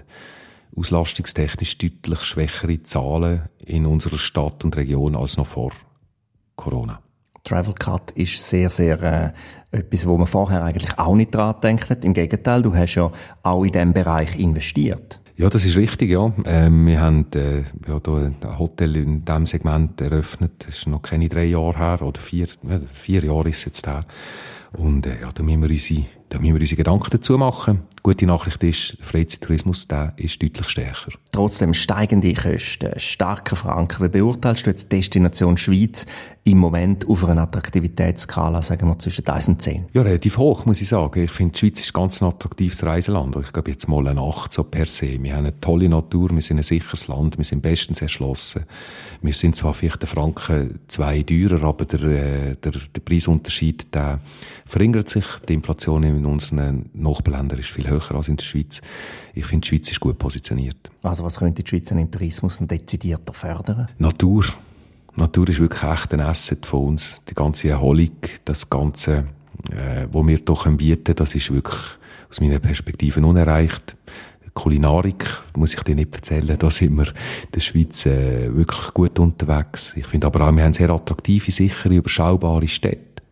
auslastungstechnisch 0.77 1.79
deutlich 1.79 2.21
schwächere 2.23 2.83
Zahlen 2.83 3.43
in 3.65 3.87
unserer 3.87 4.19
Stadt 4.19 4.65
und 4.65 4.77
Region 4.77 5.17
als 5.17 5.37
noch 5.37 5.47
vor 5.47 5.73
Corona. 6.57 7.01
Travel 7.45 7.75
Cut 7.75 8.13
ist 8.13 8.49
sehr, 8.49 8.71
sehr 8.71 9.03
äh, 9.73 9.79
etwas, 9.79 10.07
wo 10.07 10.17
man 10.17 10.27
vorher 10.27 10.65
eigentlich 10.65 10.99
auch 10.99 11.15
nicht 11.15 11.35
dran 11.35 11.57
denkt. 11.63 12.05
Im 12.05 12.15
Gegenteil, 12.15 12.63
du 12.63 12.75
hast 12.75 12.95
ja 12.95 13.11
auch 13.43 13.65
in 13.65 13.73
diesem 13.73 13.93
Bereich 13.93 14.39
investiert. 14.39 15.21
Ja, 15.37 15.51
das 15.51 15.67
ist 15.67 15.77
richtig, 15.77 16.11
ja. 16.11 16.33
Ähm, 16.45 16.87
wir 16.87 17.01
haben 17.01 17.27
äh, 17.35 17.65
ja, 17.89 17.99
da 18.01 18.15
ein 18.15 18.59
Hotel 18.59 18.97
in 18.97 19.25
diesem 19.25 19.47
Segment 19.47 20.01
eröffnet. 20.01 20.53
Das 20.67 20.79
ist 20.79 20.87
noch 20.87 21.03
keine 21.03 21.29
drei 21.29 21.47
Jahre 21.47 21.77
her, 21.77 22.03
oder 22.03 22.21
vier, 22.21 22.47
äh, 22.69 22.79
vier 22.93 23.25
Jahre 23.25 23.49
ist 23.49 23.59
es 23.59 23.65
jetzt 23.65 23.87
her. 23.87 24.07
Und 24.77 25.07
äh, 25.07 25.21
ja, 25.21 25.31
da 25.33 25.43
müssen 25.43 25.63
wir 25.63 25.69
unsere, 25.71 26.07
da 26.29 26.39
müssen 26.39 26.55
wir 26.55 26.61
unsere 26.61 26.77
Gedanken 26.77 27.11
dazu 27.11 27.39
machen. 27.39 27.83
Gute 28.03 28.27
Nachricht 28.27 28.63
ist, 28.63 28.99
der 28.99 29.07
Freizeittourismus 29.07 29.89
der 29.89 30.13
ist 30.17 30.43
deutlich 30.43 30.69
stärker. 30.69 31.13
Trotzdem 31.33 31.73
steigende 31.73 32.35
Kosten, 32.35 32.93
starker 32.99 33.57
Franken. 33.57 34.05
Wie 34.05 34.09
beurteilst 34.11 34.67
du 34.67 34.71
jetzt 34.71 34.93
die 34.93 34.97
Destination 34.97 35.57
Schweiz 35.57 36.05
im 36.45 36.59
Moment 36.59 37.09
auf 37.09 37.25
einer 37.25 37.43
Attraktivitätsskala, 37.43 38.61
sagen 38.61 38.89
wir, 38.89 38.99
zwischen 38.99 39.27
1 39.27 39.49
und 39.49 39.63
10? 39.63 39.87
Ja, 39.95 40.03
relativ 40.03 40.37
hoch, 40.37 40.67
muss 40.67 40.83
ich 40.83 40.89
sagen. 40.89 41.25
Ich 41.25 41.31
finde, 41.31 41.55
die 41.55 41.61
Schweiz 41.61 41.81
ist 41.81 41.95
ganz 41.95 42.21
ein 42.21 42.29
attraktives 42.29 42.85
Reiseland. 42.85 43.37
Ich 43.37 43.53
glaube 43.53 43.71
jetzt 43.71 43.89
mal 43.89 44.07
eine 44.07 44.21
Nacht 44.21 44.53
so 44.53 44.65
per 44.65 44.87
se. 44.87 45.17
Wir 45.23 45.33
haben 45.33 45.47
eine 45.47 45.59
tolle 45.61 45.89
Natur, 45.89 46.31
wir 46.31 46.43
sind 46.43 46.59
ein 46.59 46.63
sicheres 46.63 47.09
Land, 47.09 47.39
wir 47.39 47.45
sind 47.47 47.63
bestens 47.63 48.03
erschlossen. 48.03 48.65
Wir 49.23 49.33
sind 49.33 49.57
zwar 49.57 49.73
vielleicht 49.73 50.03
der 50.03 50.09
Franken 50.09 50.81
zwei 50.89 51.23
teurer, 51.23 51.63
aber 51.65 51.87
der, 51.87 52.03
äh, 52.03 52.57
der, 52.57 52.73
der 52.73 53.01
Preisunterschied, 53.01 53.95
der 53.95 54.21
verringert 54.67 55.09
sich. 55.09 55.25
Die 55.49 55.55
Inflation 55.55 56.05
in 56.15 56.27
unseren 56.27 56.91
Nachbarländern 56.95 57.59
ist 57.59 57.71
viel 57.71 57.89
höher 57.89 58.13
als 58.13 58.29
in 58.29 58.37
der 58.37 58.45
Schweiz. 58.45 58.81
Ich 59.35 59.47
finde, 59.47 59.63
die 59.63 59.69
Schweiz 59.69 59.91
ist 59.91 60.01
gut 60.01 60.19
positioniert. 60.19 60.91
Also 61.03 61.25
was 61.25 61.39
könnte 61.39 61.63
die 61.63 61.69
Schweiz 61.69 61.91
im 61.91 62.11
Tourismus 62.11 62.59
dezidierter 62.61 63.33
fördern? 63.33 63.89
Natur. 63.99 64.45
Natur 65.17 65.49
ist 65.49 65.61
wirklich 65.61 65.83
echt 65.83 66.13
ein 66.13 66.21
Asset 66.21 66.67
von 66.67 66.89
uns. 66.89 67.23
Die 67.29 67.35
ganze 67.35 67.69
Erholung, 67.69 68.17
das 68.45 68.69
Ganze, 68.69 69.27
äh, 69.71 70.09
wo 70.11 70.27
wir 70.27 70.39
doch 70.39 70.67
bieten, 70.69 71.15
das 71.15 71.35
ist 71.35 71.53
wirklich 71.53 71.81
aus 72.29 72.41
meiner 72.41 72.59
Perspektive 72.59 73.25
unerreicht. 73.25 73.97
Kulinarik, 74.55 75.25
muss 75.57 75.75
ich 75.75 75.83
dir 75.83 75.97
nicht 75.97 76.15
erzählen, 76.15 76.57
da 76.57 76.71
sind 76.71 76.97
wir 76.97 77.09
in 77.09 77.15
der 77.55 77.61
Schweiz 77.61 78.07
äh, 78.07 78.55
wirklich 78.55 78.95
gut 78.95 79.19
unterwegs. 79.19 79.93
Ich 79.97 80.07
finde 80.07 80.29
aber 80.29 80.49
auch, 80.49 80.55
wir 80.55 80.63
haben 80.63 80.75
sehr 80.75 80.91
attraktive, 80.91 81.51
sichere, 81.51 81.95
überschaubare 81.95 82.69
Städte. 82.69 83.23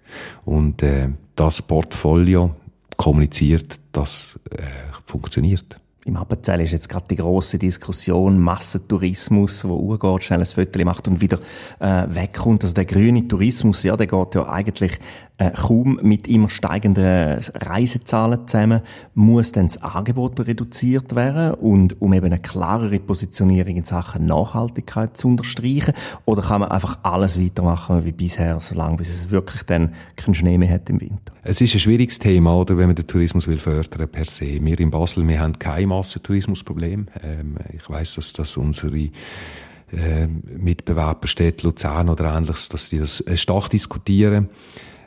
Und 0.45 0.83
äh, 0.83 1.09
das 1.37 1.63
Portfolio 1.63 2.57
kommuniziert, 2.97 3.79
das 3.93 4.39
äh, 4.51 4.63
funktioniert. 5.05 5.79
Im 6.05 6.17
Appenzell 6.17 6.61
ist 6.61 6.73
jetzt 6.73 6.89
gerade 6.89 7.07
die 7.09 7.17
große 7.17 7.59
Diskussion 7.59 8.41
Massentourismus, 8.41 9.65
wo 9.65 9.77
urgeht, 9.77 10.25
schnell 10.25 10.41
ein 10.41 10.47
Viertel 10.47 10.85
macht 10.85 11.07
und 11.07 11.21
wieder 11.21 11.39
äh, 11.79 12.07
wegkommt. 12.09 12.65
Also 12.65 12.75
der 12.75 12.87
grüne 12.87 13.29
Tourismus, 13.29 13.85
ja, 13.85 13.97
der 13.97 14.09
geht 14.09 14.35
ja 14.35 14.49
eigentlich 14.49 14.99
äh, 15.43 15.51
kaum 15.51 15.99
mit 16.03 16.29
immer 16.29 16.49
steigenden 16.49 17.39
Reisezahlen 17.55 18.47
zusammen, 18.47 18.83
muss 19.15 19.53
dann 19.53 19.67
das 19.67 19.83
Angebot 19.83 20.39
reduziert 20.41 21.15
werden 21.15 21.55
und 21.55 22.01
um 22.01 22.13
eben 22.13 22.27
eine 22.27 22.39
klarere 22.39 22.99
Positionierung 22.99 23.77
in 23.77 23.85
Sachen 23.85 24.27
Nachhaltigkeit 24.27 25.17
zu 25.17 25.29
unterstreichen? 25.29 25.95
Oder 26.25 26.43
kann 26.43 26.61
man 26.61 26.71
einfach 26.71 26.99
alles 27.03 27.41
weitermachen 27.41 28.05
wie 28.05 28.13
bisher, 28.13 28.61
solange 28.61 28.97
bis 28.99 29.09
es 29.09 29.31
wirklich 29.31 29.63
dann 29.65 29.93
keinen 30.17 30.35
Schnee 30.35 30.59
mehr 30.59 30.71
hat 30.71 30.89
im 30.91 31.01
Winter? 31.01 31.33
Es 31.43 31.61
ist 31.61 31.75
ein 31.75 31.81
schwieriges 31.81 32.19
Thema, 32.19 32.57
oder, 32.57 32.79
wenn 32.79 32.87
man 32.87 32.97
den 32.97 33.07
Tourismus 33.07 33.49
will 33.49 33.59
fördern 33.59 34.09
per 34.09 34.27
se. 34.27 34.65
Wir 34.65 34.79
in 34.79 34.91
Basel, 34.91 35.27
wir 35.27 35.41
haben 35.41 35.59
kein 35.59 35.89
Massentourismusproblem. 35.89 37.09
Ähm, 37.23 37.57
ich 37.73 37.89
weiß, 37.89 38.15
dass 38.15 38.33
das 38.33 38.57
unsere 38.57 39.11
äh, 39.93 40.27
Mitbewerber 40.27 41.29
Luzern 41.63 42.09
oder 42.09 42.37
ähnliches, 42.37 42.69
dass 42.69 42.89
die 42.89 42.99
das 42.99 43.21
äh, 43.27 43.37
stark 43.37 43.71
diskutieren. 43.71 44.49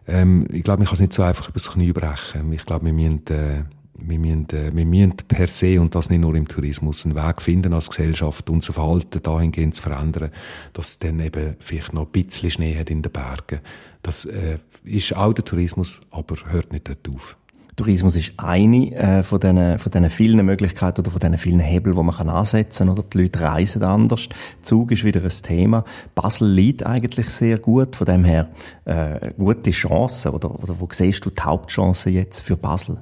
Ähm, 0.07 0.47
ich 0.51 0.63
glaube, 0.63 0.79
man 0.79 0.87
kann 0.87 0.95
es 0.95 0.99
nicht 0.99 1.13
so 1.13 1.23
einfach 1.23 1.49
übers 1.49 1.71
Knie 1.71 1.93
brechen. 1.93 2.51
Ich 2.53 2.65
glaube, 2.65 2.85
wir 2.85 2.93
müssen, 2.93 3.25
äh, 3.27 3.63
wir 3.97 4.19
müssen, 4.19 4.47
äh, 4.49 4.75
wir 4.75 4.85
müssen 4.85 5.17
per 5.27 5.47
se, 5.47 5.81
und 5.81 5.95
das 5.95 6.09
nicht 6.09 6.19
nur 6.19 6.35
im 6.35 6.47
Tourismus, 6.47 7.05
einen 7.05 7.15
Weg 7.15 7.41
finden 7.41 7.73
als 7.73 7.89
Gesellschaft, 7.89 8.49
unser 8.49 8.73
Verhalten 8.73 9.21
dahingehend 9.21 9.75
zu 9.75 9.81
verändern, 9.81 10.31
dass 10.73 10.89
es 10.89 10.99
dann 10.99 11.19
eben 11.19 11.55
vielleicht 11.59 11.93
noch 11.93 12.05
ein 12.05 12.11
bisschen 12.11 12.51
Schnee 12.51 12.77
hat 12.77 12.89
in 12.89 13.01
den 13.01 13.11
Bergen. 13.11 13.61
Das 14.03 14.25
äh, 14.25 14.59
ist 14.83 15.15
auch 15.15 15.33
der 15.33 15.45
Tourismus, 15.45 15.99
aber 16.11 16.35
hört 16.47 16.71
nicht 16.71 16.87
dort 16.87 17.09
auf. 17.09 17.37
Tourismus 17.75 18.15
ist 18.15 18.33
eine 18.37 18.95
äh, 18.95 19.23
von 19.23 19.39
diesen 19.39 19.79
von 19.79 19.91
diesen 19.91 20.09
vielen 20.09 20.45
Möglichkeiten 20.45 21.01
oder 21.01 21.11
von 21.11 21.19
diesen 21.19 21.37
vielen 21.37 21.59
Hebeln, 21.59 21.95
wo 21.95 22.03
man 22.03 22.15
kann 22.15 22.29
ansetzen 22.29 22.89
oder 22.89 23.03
die 23.03 23.23
Leute 23.23 23.41
reisen 23.41 23.83
anders. 23.83 24.29
Zug 24.61 24.91
ist 24.91 25.03
wieder 25.03 25.21
ein 25.21 25.29
Thema. 25.29 25.83
Basel 26.13 26.49
liegt 26.49 26.85
eigentlich 26.85 27.29
sehr 27.29 27.59
gut, 27.59 27.95
von 27.95 28.05
dem 28.05 28.23
her 28.23 28.49
äh, 28.85 29.31
gute 29.37 29.71
Chancen 29.71 30.31
oder 30.31 30.51
oder 30.63 30.79
wo 30.79 30.87
siehst 30.91 31.25
du 31.25 31.29
die 31.29 31.41
Hauptchancen 31.41 32.13
jetzt 32.13 32.39
für 32.39 32.55
Basel? 32.55 32.97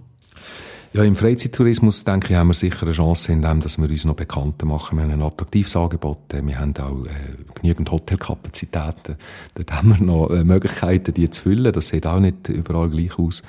Ja, 0.94 1.04
im 1.04 1.16
Freizeittourismus, 1.16 2.04
denke 2.04 2.34
ich, 2.34 2.36
haben 2.36 2.50
wir 2.50 2.54
sicher 2.54 2.84
eine 2.84 2.92
Chance, 2.92 3.32
indem 3.32 3.62
dass 3.62 3.80
wir 3.80 3.90
uns 3.90 4.06
noch 4.06 4.16
bekannter 4.16 4.68
machen. 4.68 4.96
Wir 4.96 5.04
haben 5.04 5.12
ein 5.12 5.24
attraktives 5.24 5.76
Angebot, 5.76 6.20
wir 6.32 6.60
haben 6.60 6.76
auch 6.78 7.06
äh, 7.06 7.60
genügend 7.60 7.90
Hotelkapazitäten. 7.90 9.16
Dort 9.56 9.72
haben 9.72 9.90
wir 9.90 10.04
noch 10.06 10.30
äh, 10.30 10.44
Möglichkeiten, 10.44 11.12
die 11.16 11.30
zu 11.32 11.42
füllen. 11.42 11.74
Das 11.74 11.88
sieht 11.88 12.06
auch 12.06 12.20
nicht 12.20 12.48
überall 12.48 12.92
gleich 12.92 13.18
aus. 13.18 13.42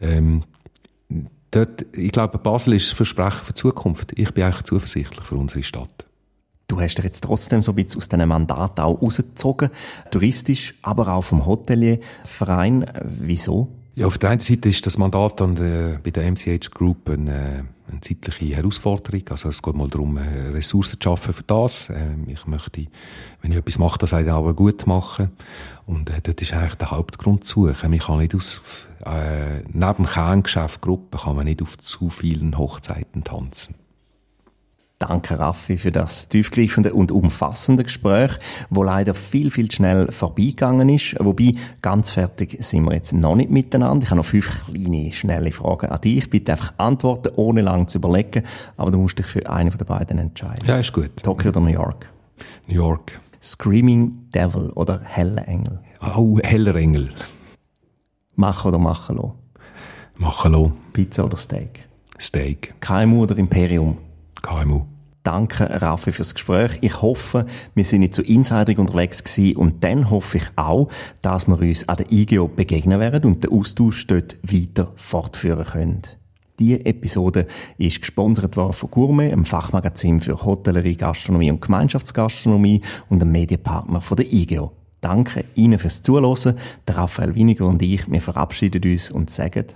Ähm, 0.00 0.44
dort, 1.50 1.86
ich 1.94 2.12
glaube, 2.12 2.38
Basel 2.38 2.74
ist 2.74 2.90
das 2.90 2.96
Versprechen 2.96 3.44
für 3.44 3.52
die 3.52 3.60
Zukunft. 3.60 4.12
Ich 4.16 4.32
bin 4.32 4.44
eigentlich 4.44 4.64
zuversichtlich 4.64 5.24
für 5.24 5.36
unsere 5.36 5.62
Stadt. 5.62 6.06
Du 6.68 6.80
hast 6.80 6.96
dich 6.96 7.04
jetzt 7.04 7.22
trotzdem 7.22 7.62
so 7.62 7.72
ein 7.72 7.76
bisschen 7.76 7.98
aus 7.98 8.08
diesem 8.08 8.28
Mandat 8.28 8.80
auch 8.80 9.00
rausgezogen, 9.00 9.70
touristisch, 10.10 10.74
aber 10.82 11.08
auch 11.08 11.22
vom 11.22 11.46
Hotelierverein. 11.46 12.90
Wieso? 13.04 13.68
Ja, 13.94 14.06
auf 14.06 14.18
der 14.18 14.30
einen 14.30 14.40
Seite 14.40 14.68
ist 14.68 14.84
das 14.84 14.98
Mandat 14.98 15.40
an 15.40 15.54
der, 15.54 16.00
bei 16.02 16.10
der 16.10 16.30
MCH 16.30 16.70
Group 16.72 17.08
eine, 17.08 17.66
eine 17.88 18.00
zeitliche 18.00 18.56
Herausforderung. 18.56 19.22
Also 19.30 19.48
es 19.48 19.62
geht 19.62 19.74
mal 19.74 19.88
darum, 19.88 20.16
äh, 20.16 20.48
Ressourcen 20.48 21.00
zu 21.00 21.04
schaffen 21.04 21.32
für 21.32 21.42
das. 21.42 21.90
Ähm, 21.90 22.28
ich 22.28 22.46
möchte, 22.46 22.86
wenn 23.42 23.52
ich 23.52 23.58
etwas 23.58 23.78
mache, 23.78 23.98
das 23.98 24.12
auch 24.12 24.52
gut 24.54 24.86
machen. 24.86 25.30
Und 25.86 26.10
äh, 26.10 26.20
dort 26.22 26.42
ist 26.42 26.52
eigentlich 26.52 26.74
der 26.74 26.90
Hauptgrund 26.90 27.44
zu 27.44 27.68
suchen. 27.68 27.90
Man 27.90 27.98
kann 27.98 28.18
nicht 28.18 28.34
aus, 28.34 28.88
äh, 29.04 29.62
neben 29.72 29.96
dem 29.96 30.06
Kerngeschäft 30.06 30.80
Gruppe 30.80 31.18
kann 31.18 31.36
man 31.36 31.44
nicht 31.44 31.62
auf 31.62 31.78
zu 31.78 32.10
vielen 32.10 32.58
Hochzeiten 32.58 33.24
tanzen. 33.24 33.74
Danke, 34.98 35.38
Raffi, 35.38 35.76
für 35.76 35.92
das 35.92 36.28
tiefgreifende 36.28 36.94
und 36.94 37.12
umfassende 37.12 37.84
Gespräch, 37.84 38.32
wo 38.70 38.82
leider 38.82 39.14
viel, 39.14 39.50
viel 39.50 39.70
schnell 39.70 40.10
vorbeigegangen 40.10 40.88
ist. 40.88 41.16
Wobei, 41.20 41.52
ganz 41.82 42.10
fertig 42.10 42.56
sind 42.64 42.84
wir 42.84 42.94
jetzt 42.94 43.12
noch 43.12 43.36
nicht 43.36 43.50
miteinander. 43.50 44.04
Ich 44.04 44.10
habe 44.10 44.20
noch 44.20 44.24
fünf 44.24 44.64
kleine, 44.64 45.12
schnelle 45.12 45.52
Fragen 45.52 45.90
an 45.90 46.00
dich. 46.00 46.30
Bitte 46.30 46.52
einfach 46.52 46.72
antworten, 46.78 47.34
ohne 47.36 47.60
lang 47.60 47.88
zu 47.88 47.98
überlegen. 47.98 48.44
Aber 48.78 48.90
du 48.90 48.96
musst 48.96 49.18
dich 49.18 49.26
für 49.26 49.46
eine 49.50 49.70
von 49.70 49.76
den 49.76 49.86
beiden 49.86 50.16
entscheiden. 50.16 50.66
Ja, 50.66 50.78
ist 50.78 50.94
gut. 50.94 51.22
Tokio 51.22 51.50
oder 51.50 51.60
New 51.60 51.68
York? 51.68 52.10
New 52.66 52.76
York. 52.76 53.20
Screaming 53.42 54.30
Devil 54.34 54.70
oder 54.70 55.02
Heller 55.04 55.46
Engel? 55.46 55.80
Oh, 56.16 56.38
Heller 56.42 56.74
Engel. 56.74 57.10
Machen 58.34 58.68
oder 58.68 58.78
machen 58.78 59.16
lassen? 59.16 59.32
Machen 60.16 60.52
lassen. 60.52 60.72
Pizza 60.94 61.26
oder 61.26 61.36
Steak? 61.36 61.86
Steak. 62.18 62.74
KMU 62.80 63.24
oder 63.24 63.36
Imperium? 63.36 63.98
KMU. 64.42 64.82
Danke, 65.22 65.82
Raffi, 65.82 66.12
fürs 66.12 66.34
Gespräch. 66.34 66.78
Ich 66.82 67.02
hoffe, 67.02 67.46
wir 67.74 67.84
sind 67.84 68.00
nicht 68.00 68.14
zu 68.14 68.22
so 68.22 68.28
insiderig 68.28 68.78
unterwegs 68.78 69.24
gewesen 69.24 69.56
und 69.56 69.82
dann 69.82 70.08
hoffe 70.08 70.38
ich 70.38 70.44
auch, 70.54 70.88
dass 71.20 71.48
wir 71.48 71.58
uns 71.58 71.88
an 71.88 71.96
der 71.96 72.12
IGO 72.12 72.46
begegnen 72.46 73.00
werden 73.00 73.24
und 73.24 73.42
den 73.42 73.50
Austausch 73.50 74.06
dort 74.06 74.36
weiter 74.44 74.92
fortführen 74.94 75.64
können. 75.64 76.02
Diese 76.60 76.86
Episode 76.86 77.46
ist 77.76 78.00
gesponsert 78.00 78.56
worden 78.56 78.72
von 78.72 78.90
Gourmet, 78.90 79.32
einem 79.32 79.44
Fachmagazin 79.44 80.20
für 80.20 80.44
Hotellerie, 80.44 80.94
Gastronomie 80.94 81.50
und 81.50 81.60
Gemeinschaftsgastronomie 81.60 82.82
und 83.08 83.20
einem 83.20 83.32
Medienpartner 83.32 84.00
von 84.00 84.16
der 84.16 84.32
IGO. 84.32 84.72
Danke 85.00 85.44
Ihnen 85.56 85.78
fürs 85.78 86.02
Zuhören. 86.02 86.56
Der 86.86 86.96
Raphael 86.96 87.34
Winiger 87.34 87.66
und 87.66 87.82
ich, 87.82 88.10
wir 88.10 88.20
verabschieden 88.20 88.92
uns 88.92 89.10
und 89.10 89.28
sagen 89.30 89.66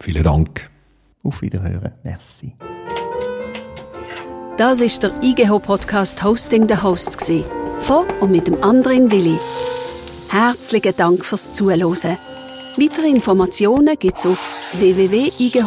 Vielen 0.00 0.22
Dank. 0.22 0.70
Auf 1.22 1.42
Wiederhören. 1.42 1.92
Merci. 2.02 2.54
Das 4.58 4.82
ist 4.82 5.02
der 5.02 5.12
IGH 5.22 5.60
Podcast 5.60 6.22
Hosting 6.22 6.68
the 6.68 6.76
Hosts. 6.76 7.32
Von 7.80 8.06
und 8.20 8.30
mit 8.30 8.46
dem 8.46 8.62
anderen 8.62 9.10
Willi. 9.10 9.38
Herzlichen 10.28 10.94
Dank 10.94 11.24
fürs 11.24 11.54
Zuhören. 11.54 12.18
Weitere 12.76 13.08
Informationen 13.08 13.98
gibt's 13.98 14.26
auf 14.26 14.52
www.igh.ch. 14.78 15.62